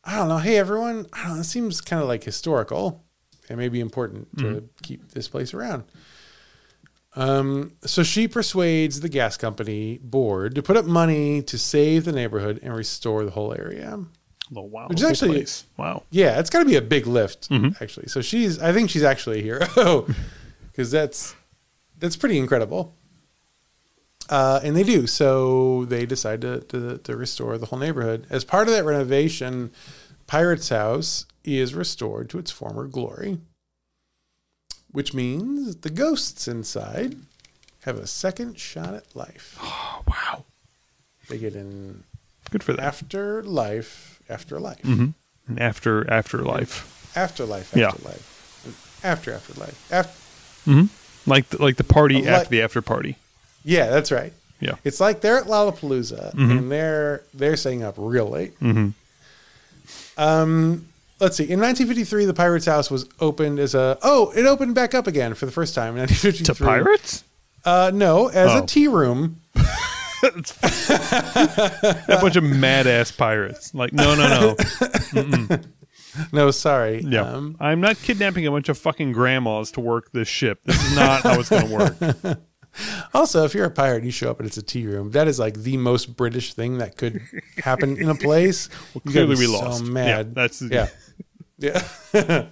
[0.03, 3.03] I don't know, hey everyone, I don't know, it seems kind of like historical.
[3.49, 5.83] It may be important to keep this place around.
[7.15, 12.11] Um, so she persuades the gas company board to put up money to save the
[12.11, 13.99] neighborhood and restore the whole area.
[14.55, 14.87] Oh, wow.
[14.87, 15.65] Which is actually- place.
[15.77, 16.03] Wow.
[16.11, 17.49] Yeah, it's got to be a big lift,
[17.81, 18.07] actually.
[18.07, 20.07] So she's, I think she's actually a hero
[20.71, 21.35] because that's
[21.99, 22.93] that's pretty incredible.
[24.29, 25.05] Uh, and they do.
[25.07, 28.25] So they decide to, to to restore the whole neighborhood.
[28.29, 29.71] As part of that renovation,
[30.27, 33.39] Pirate's House is restored to its former glory,
[34.91, 37.17] which means the ghosts inside
[37.81, 39.57] have a second shot at life.
[39.61, 40.45] Oh, wow.
[41.27, 42.03] They get an
[42.49, 42.81] Good for that.
[42.83, 45.13] afterlife, afterlife, And
[45.57, 47.11] after afterlife.
[47.15, 47.87] afterlife, Yeah.
[47.89, 50.87] afterlife, after afterlife, after.
[51.25, 53.17] Like the, like the party li- after the after party.
[53.63, 54.33] Yeah, that's right.
[54.59, 54.75] Yeah.
[54.83, 58.53] It's like they're at Lollapalooza and they're they're staying up real late.
[60.17, 60.85] Um,
[61.19, 61.43] let's see.
[61.43, 65.33] In 1953, the Pirates House was opened as a oh, it opened back up again
[65.33, 66.55] for the first time in 1953.
[66.55, 66.65] To 1953.
[66.83, 67.23] pirates?
[67.65, 68.63] Uh, no, as Oh.
[68.63, 69.39] a tea room.
[72.07, 73.73] A bunch of mad ass pirates.
[73.73, 74.55] Like, no, no,
[75.13, 75.57] no.
[76.31, 77.01] No, sorry.
[77.01, 77.21] Yeah.
[77.23, 80.59] Um, I'm not kidnapping a bunch of fucking grandmas to work this ship.
[80.63, 82.39] This is not how it's going to work.
[83.15, 85.27] also, if you're a pirate and you show up and it's a tea room, that
[85.27, 87.19] is like the most British thing that could
[87.57, 88.67] happen in a place.
[88.93, 89.79] Gotta Clearly, we lost.
[89.79, 90.35] So Yeah, mad.
[90.35, 90.89] that's yeah,
[91.57, 92.45] yeah.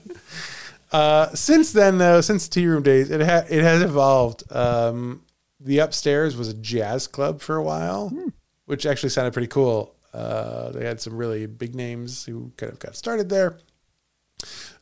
[0.92, 4.44] uh, since then, though, since tea room days, it ha- it has evolved.
[4.52, 5.22] Um,
[5.64, 8.28] the upstairs was a jazz club for a while, Hmm.
[8.66, 9.94] which actually sounded pretty cool.
[10.14, 13.58] Uh, they had some really big names who kind of got started there.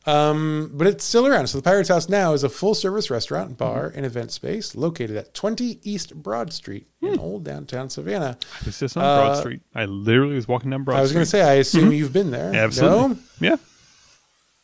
[0.06, 1.48] Um, but it's still around.
[1.48, 5.16] So the Pirates House now is a full service restaurant, bar, and event space located
[5.16, 7.20] at 20 East Broad Street in Hmm.
[7.20, 8.38] old downtown Savannah.
[8.64, 9.60] Was just on Broad Uh, Street.
[9.74, 11.00] I literally was walking down Broad Street.
[11.00, 12.46] I was going to say, I assume you've been there.
[12.46, 12.56] Mm-hmm.
[12.64, 12.98] Absolutely.
[13.08, 13.18] No?
[13.40, 13.56] Yeah.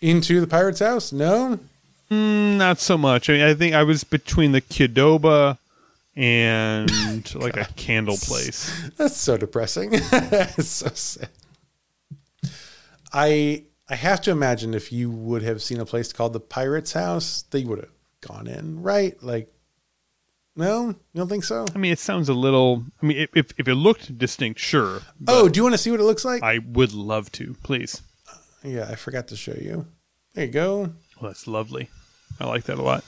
[0.00, 1.12] Into the Pirates House?
[1.12, 1.58] No?
[2.10, 3.28] Mm, not so much.
[3.28, 5.58] I mean, I think I was between the Qdoba
[6.16, 8.72] and like a candle place.
[8.96, 9.90] That's so depressing.
[9.92, 11.28] it's so sad.
[13.12, 16.92] I I have to imagine if you would have seen a place called the Pirates
[16.92, 17.90] House, that you would have
[18.20, 19.20] gone in, right?
[19.22, 19.52] Like
[20.56, 21.66] No, you don't think so?
[21.74, 22.84] I mean, it sounds a little.
[23.02, 25.02] I mean, if if it looked distinct, sure.
[25.28, 26.42] Oh, do you want to see what it looks like?
[26.42, 28.02] I would love to, please.
[28.64, 29.86] yeah, I forgot to show you.
[30.34, 30.78] There you go.
[31.20, 31.88] Well, that's lovely.
[32.40, 33.04] I like that a lot.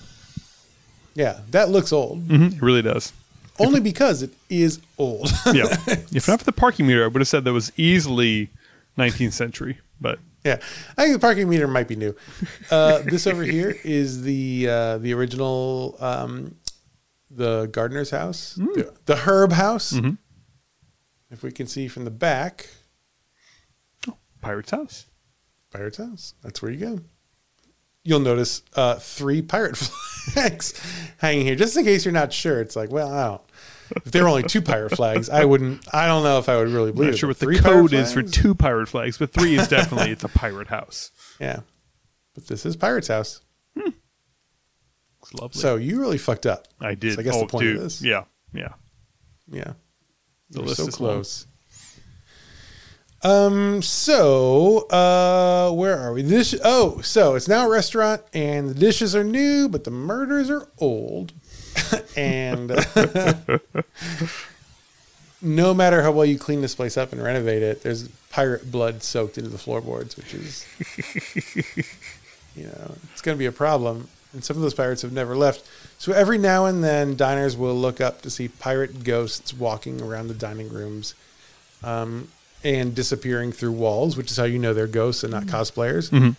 [1.19, 2.23] Yeah, that looks old.
[2.29, 3.12] hmm It really does.
[3.59, 5.31] Only because it is old.
[5.53, 5.64] Yeah.
[6.14, 8.51] if not for the parking meter, I would have said that was easily
[8.97, 9.79] 19th century.
[10.01, 10.59] But yeah,
[10.97, 12.14] I think the parking meter might be new.
[12.71, 16.55] Uh, this over here is the uh, the original um,
[17.33, 19.93] the gardener's house, the, the herb house.
[19.95, 20.19] Mhm.
[21.33, 22.69] If we can see from the back,
[24.09, 25.07] oh, Pirate's House.
[25.73, 26.35] pirate's house.
[26.43, 27.01] That's where you go.
[28.05, 30.81] You'll notice uh, three pirate flags
[31.19, 32.61] hanging here, just in case you're not sure.
[32.61, 33.43] It's like, well, I don't.
[34.05, 35.83] If there were only two pirate flags, I wouldn't.
[35.95, 37.19] I don't know if I would really I'm believe not it.
[37.19, 40.29] sure what the code is for two pirate flags, but three is definitely it's a
[40.29, 41.11] pirate house.
[41.41, 41.61] Yeah,
[42.35, 43.41] but this is pirate's house.
[43.77, 45.61] It's lovely.
[45.61, 46.67] So you really fucked up.
[46.81, 47.15] I did.
[47.15, 48.25] So I guess oh, the point of this- Yeah.
[48.53, 48.73] Yeah.
[49.51, 49.73] Yeah.
[50.51, 51.25] The list so is long.
[53.23, 53.83] Um.
[53.83, 56.23] So, uh, where are we?
[56.23, 56.55] This.
[56.64, 60.69] Oh, so it's now a restaurant, and the dishes are new, but the murders are
[60.79, 61.33] old.
[62.16, 62.71] and
[65.41, 69.03] no matter how well you clean this place up and renovate it, there's pirate blood
[69.03, 70.66] soaked into the floorboards, which is,
[72.57, 74.09] you know, it's going to be a problem.
[74.33, 75.69] And some of those pirates have never left.
[75.99, 80.29] So every now and then, diners will look up to see pirate ghosts walking around
[80.29, 81.14] the dining rooms
[81.83, 82.29] um,
[82.65, 86.11] and disappearing through walls, which is how you know they're ghosts and not cosplayers.
[86.11, 86.37] Mhm.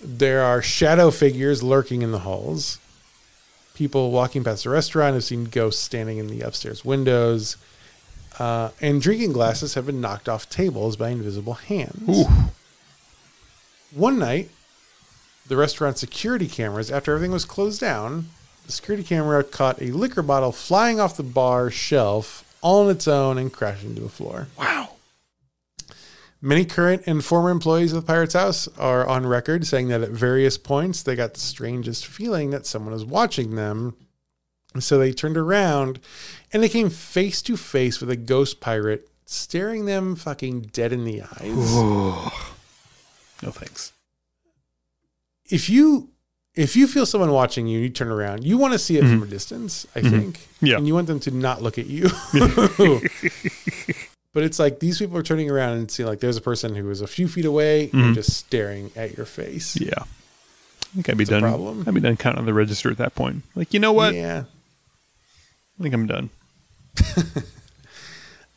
[0.00, 2.78] There are shadow figures lurking in the halls.
[3.74, 7.56] People walking past the restaurant have seen ghosts standing in the upstairs windows.
[8.38, 12.08] Uh, and drinking glasses have been knocked off tables by invisible hands.
[12.08, 12.50] Ooh.
[13.92, 14.50] One night,
[15.46, 18.30] the restaurant security cameras, after everything was closed down,
[18.66, 23.06] the security camera caught a liquor bottle flying off the bar shelf all on its
[23.06, 24.48] own and crashing to the floor.
[24.58, 24.88] Wow.
[26.40, 30.10] Many current and former employees of the Pirates House are on record saying that at
[30.10, 33.94] various points they got the strangest feeling that someone was watching them.
[34.78, 36.00] So they turned around
[36.52, 41.04] and they came face to face with a ghost pirate staring them fucking dead in
[41.04, 41.74] the eyes.
[43.42, 43.92] No thanks.
[45.50, 46.10] if you
[46.54, 48.44] if you feel someone watching you, you turn around.
[48.44, 50.38] You want to see it from a distance, I think.
[50.38, 50.66] Mm-hmm.
[50.66, 50.76] Yeah.
[50.76, 52.04] And you want them to not look at you.
[54.34, 56.90] but it's like these people are turning around and seeing like there's a person who
[56.90, 59.76] is a few feet away and just staring at your face.
[59.76, 59.88] Mm-hmm.
[59.88, 60.04] Yeah.
[60.04, 61.42] I think I'd be It's done.
[61.42, 61.84] problem.
[61.86, 63.44] I'd be done counting on the register at that point.
[63.54, 64.14] Like, you know what?
[64.14, 64.44] Yeah.
[65.78, 66.30] I think I'm done.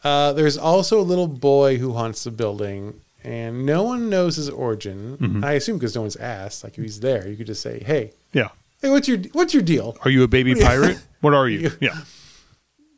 [0.04, 2.94] Uh, there's also a little boy who haunts the building,
[3.26, 5.18] and no one knows his origin.
[5.18, 5.44] Mm-hmm.
[5.44, 6.64] I assume because no one's asked.
[6.64, 8.50] Like if he's there, you could just say, "Hey, Yeah.
[8.82, 9.98] hey, what's your what's your deal?
[10.06, 11.00] Are you a baby pirate?
[11.22, 11.72] What are you?
[11.82, 11.98] Yeah.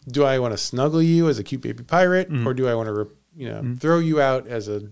[0.08, 2.48] do I want to snuggle you as a cute baby pirate, Mm-hmm.
[2.48, 4.84] or do I want to, you know, throw you out as a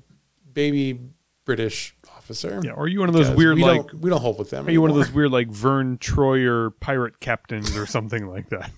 [0.53, 0.99] baby
[1.45, 2.59] British officer?
[2.63, 2.71] Yeah.
[2.71, 4.67] Are you one of those weird, we like, don't, we don't hold with them.
[4.67, 8.71] are you one of those weird, like, Verne Troyer pirate captains or something like that?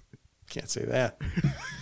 [0.50, 1.20] Can't say that.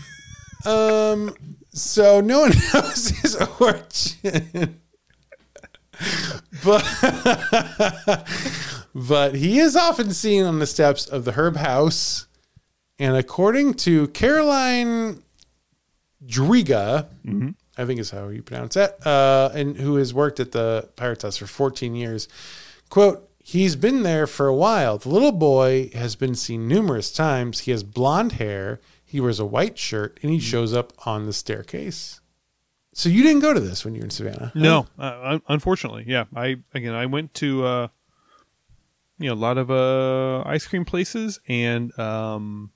[0.67, 1.35] um.
[1.75, 4.79] So no one knows his origin,
[6.63, 8.27] but
[8.95, 12.27] but he is often seen on the steps of the Herb House,
[12.97, 15.21] and according to Caroline
[16.25, 17.07] Driga,
[17.77, 21.23] I think is how you pronounce that, uh, and who has worked at the Pirates
[21.23, 22.29] House for 14 years.
[22.89, 24.97] Quote, he's been there for a while.
[24.97, 27.61] The little boy has been seen numerous times.
[27.61, 28.79] He has blonde hair,
[29.15, 32.19] he wears a white shirt, and he shows up on the staircase.
[32.93, 34.51] So you didn't go to this when you were in Savannah?
[34.55, 36.25] No, uh, unfortunately, yeah.
[36.35, 37.87] I again, I went to uh,
[39.19, 42.71] you know a lot of uh, ice cream places and um,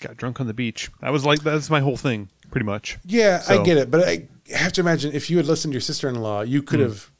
[0.00, 0.90] got drunk on the beach.
[1.00, 2.98] That was like that's my whole thing, pretty much.
[3.04, 5.80] Yeah, I get it, but I have to imagine if you had listened to your
[5.82, 6.66] sister-in-law, you Mm.
[6.66, 7.10] could have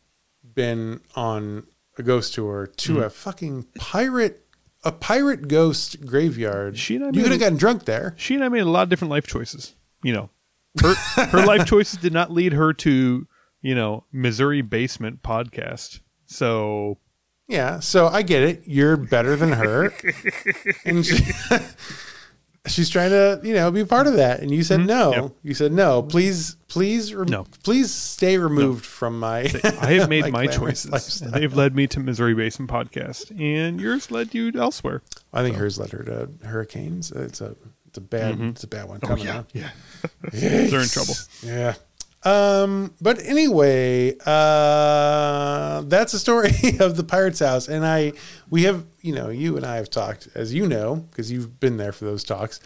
[0.55, 1.67] been on
[1.99, 3.05] a ghost tour to Mm.
[3.05, 4.46] a fucking pirate,
[4.87, 6.79] a pirate ghost graveyard.
[6.79, 8.15] She and I you could have gotten drunk there.
[8.17, 9.75] She and I made a lot of different life choices.
[10.03, 10.31] You know,
[10.81, 10.95] her
[11.27, 13.27] her life choices did not lead her to
[13.63, 16.01] you know Missouri basement podcast.
[16.27, 16.99] So
[17.49, 18.63] Yeah, so I get it.
[18.67, 19.93] You're better than her,
[20.85, 21.25] and she,
[22.67, 24.41] she's trying to, you know, be part of that.
[24.41, 25.13] And you said no.
[25.13, 25.23] Mm-hmm.
[25.23, 25.33] Yep.
[25.43, 26.03] You said no.
[26.03, 27.47] Please, please, rem- No.
[27.63, 29.51] please stay removed from my.
[29.81, 30.91] I have made my my choices.
[30.91, 31.31] lifestyle.
[31.31, 35.03] They've led me to Missouri basin podcast, and yours led you elsewhere.
[35.33, 37.11] I think hers led her to hurricanes.
[37.13, 37.57] It's a,
[37.89, 39.51] it's a bad, it's a bad one coming yeah, up.
[39.53, 39.71] yeah.
[40.33, 41.15] They're in trouble.
[41.43, 41.75] Yeah.
[42.25, 46.51] Um, but anyway, uh, that's the story
[46.81, 48.15] of the Pirate's House, and I
[48.51, 51.77] we have you know you and I have talked as you know because you've been
[51.77, 52.61] there for those talks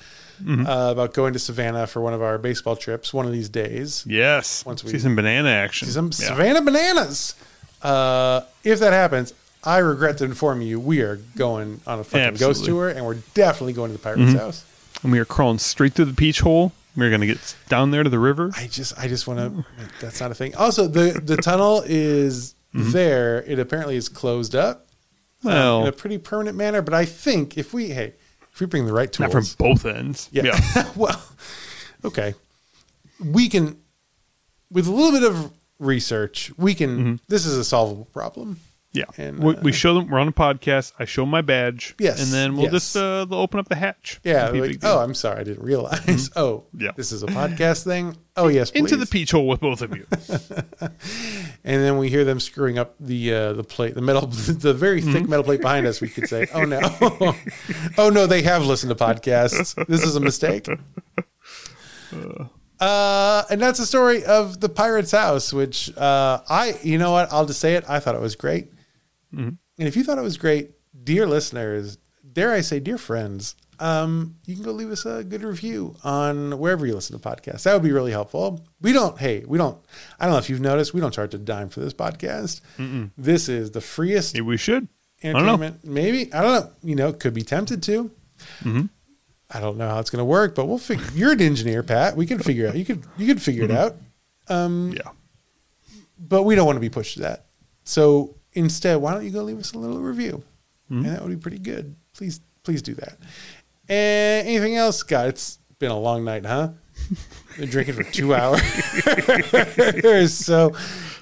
[0.49, 4.05] uh, about going to Savannah for one of our baseball trips one of these days.
[4.09, 4.65] Yes.
[4.65, 5.87] Once we- see some banana action.
[5.87, 6.29] See Some Yeah.
[6.29, 7.35] Savannah bananas.
[7.83, 12.37] Uh, if that happens, I regret to inform you we are going on a fucking
[12.39, 12.67] ghost Absolutely.
[12.73, 14.65] tour, and we're definitely going to the Pirate's House.
[15.03, 16.73] And we are crawling straight through the peach hole.
[16.97, 18.51] We're gonna get down there to the river.
[18.57, 19.65] I just I just want to.
[20.01, 20.55] That's not a thing.
[20.57, 22.93] Also, the the tunnel is Mm-hmm.
[22.93, 23.43] there.
[23.49, 24.87] It apparently is closed up
[25.43, 26.83] Well, in a pretty permanent manner.
[26.83, 28.15] But I think if we hey
[28.53, 30.29] if we bring the right not tools, from both ends.
[30.33, 30.61] yeah,
[30.97, 31.23] well,
[32.05, 32.35] okay,
[33.25, 33.79] we can
[34.71, 36.99] with a little bit of research we can.
[36.99, 37.15] Mm-hmm.
[37.29, 38.61] This is a solvable problem.
[38.93, 39.05] Yeah.
[39.19, 40.09] And, we, uh, we show them.
[40.09, 40.93] We're on a podcast.
[40.99, 41.95] I show my badge.
[42.01, 42.73] Yes, And then we'll yes.
[42.73, 44.19] just uh, they'll open up the hatch.
[44.25, 46.31] Yeah, Won't be a like oh, I'm sorry, I didn't realize.
[46.37, 46.85] Oh, Mm-hmm.
[46.87, 46.91] Yeah.
[46.97, 48.17] this is a podcast thing.
[48.37, 50.07] Oh yes, into the peach hole with both of you.
[51.65, 55.01] and then we hear them screwing up the uh, the plate, the metal, the very
[55.01, 55.31] thick Mm-hmm.
[55.31, 56.01] metal plate behind us.
[56.01, 56.81] We could say, "Oh no,
[57.99, 59.75] oh no, they have listened to podcasts.
[59.87, 60.67] This is a mistake."
[62.81, 67.31] Uh, and that's the story of the Pirate's House, which uh, I, you know what,
[67.31, 67.85] I'll just say it.
[67.89, 68.69] I thought it was great,
[69.35, 69.49] Mm-hmm.
[69.79, 70.73] and if you thought it was great,
[71.05, 71.99] dear listeners,
[72.33, 76.59] dare I say, dear friends, um, you can go leave us a good review on
[76.59, 77.63] wherever you listen to podcasts.
[77.63, 78.65] That would be really helpful.
[78.83, 79.79] We don't, hey, we don't,
[80.19, 82.61] I don't know if you've noticed, we don't charge a dime for this podcast.
[83.17, 84.87] This is the freest Maybe we should.
[85.25, 85.75] I don't know.
[85.85, 88.11] Maybe, I don't know, you know, could be tempted to.
[88.63, 88.83] Mm-hmm.
[89.51, 92.17] I don't know how it's going to work, but we'll figure, you're an engineer, Pat.
[92.17, 93.77] We can figure out, you could, you could figure Mm-hmm.
[93.77, 95.11] it out, Yeah.
[96.19, 97.47] but we don't want to be pushed to that.
[97.85, 100.43] So instead, why don't you go leave us a little review?
[100.91, 101.05] Mm-hmm.
[101.05, 101.95] And that would be pretty good.
[102.15, 103.19] Please, please do that.
[103.89, 105.29] And anything else, Scott?
[105.29, 106.71] It's been a long night, huh?
[107.59, 108.61] Been drinking for two hours.
[110.35, 110.73] so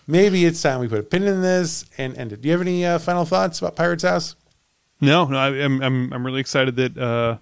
[0.06, 2.40] maybe it's time we put a pin in this and end it.
[2.40, 4.34] Do you have any uh, final thoughts about Pirate's House?
[5.00, 7.38] No, no, I, I'm I'm I'm really excited that uh,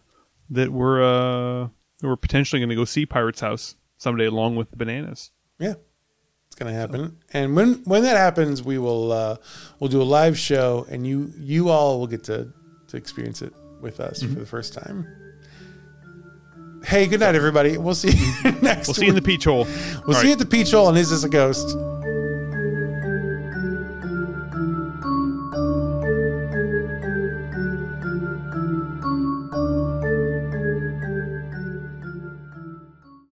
[0.51, 1.69] that we're uh,
[2.03, 5.31] we're potentially going to go see Pirate's House someday, along with the bananas.
[5.59, 5.75] Yeah,
[6.57, 7.15] it's gonna happen.
[7.35, 9.37] And when when that happens, we will uh,
[9.79, 12.49] we'll do a live show, and you you all will get to
[12.89, 13.53] to experience it
[13.83, 14.33] with us Mm-hmm.
[14.35, 15.07] for the first time.
[16.85, 17.77] Hey, good night, everybody.
[17.77, 18.89] We'll see you next.
[18.89, 19.67] We'll see you in the peach hole.
[20.07, 21.77] We'll see you at the Peach Hole, and is this a ghost?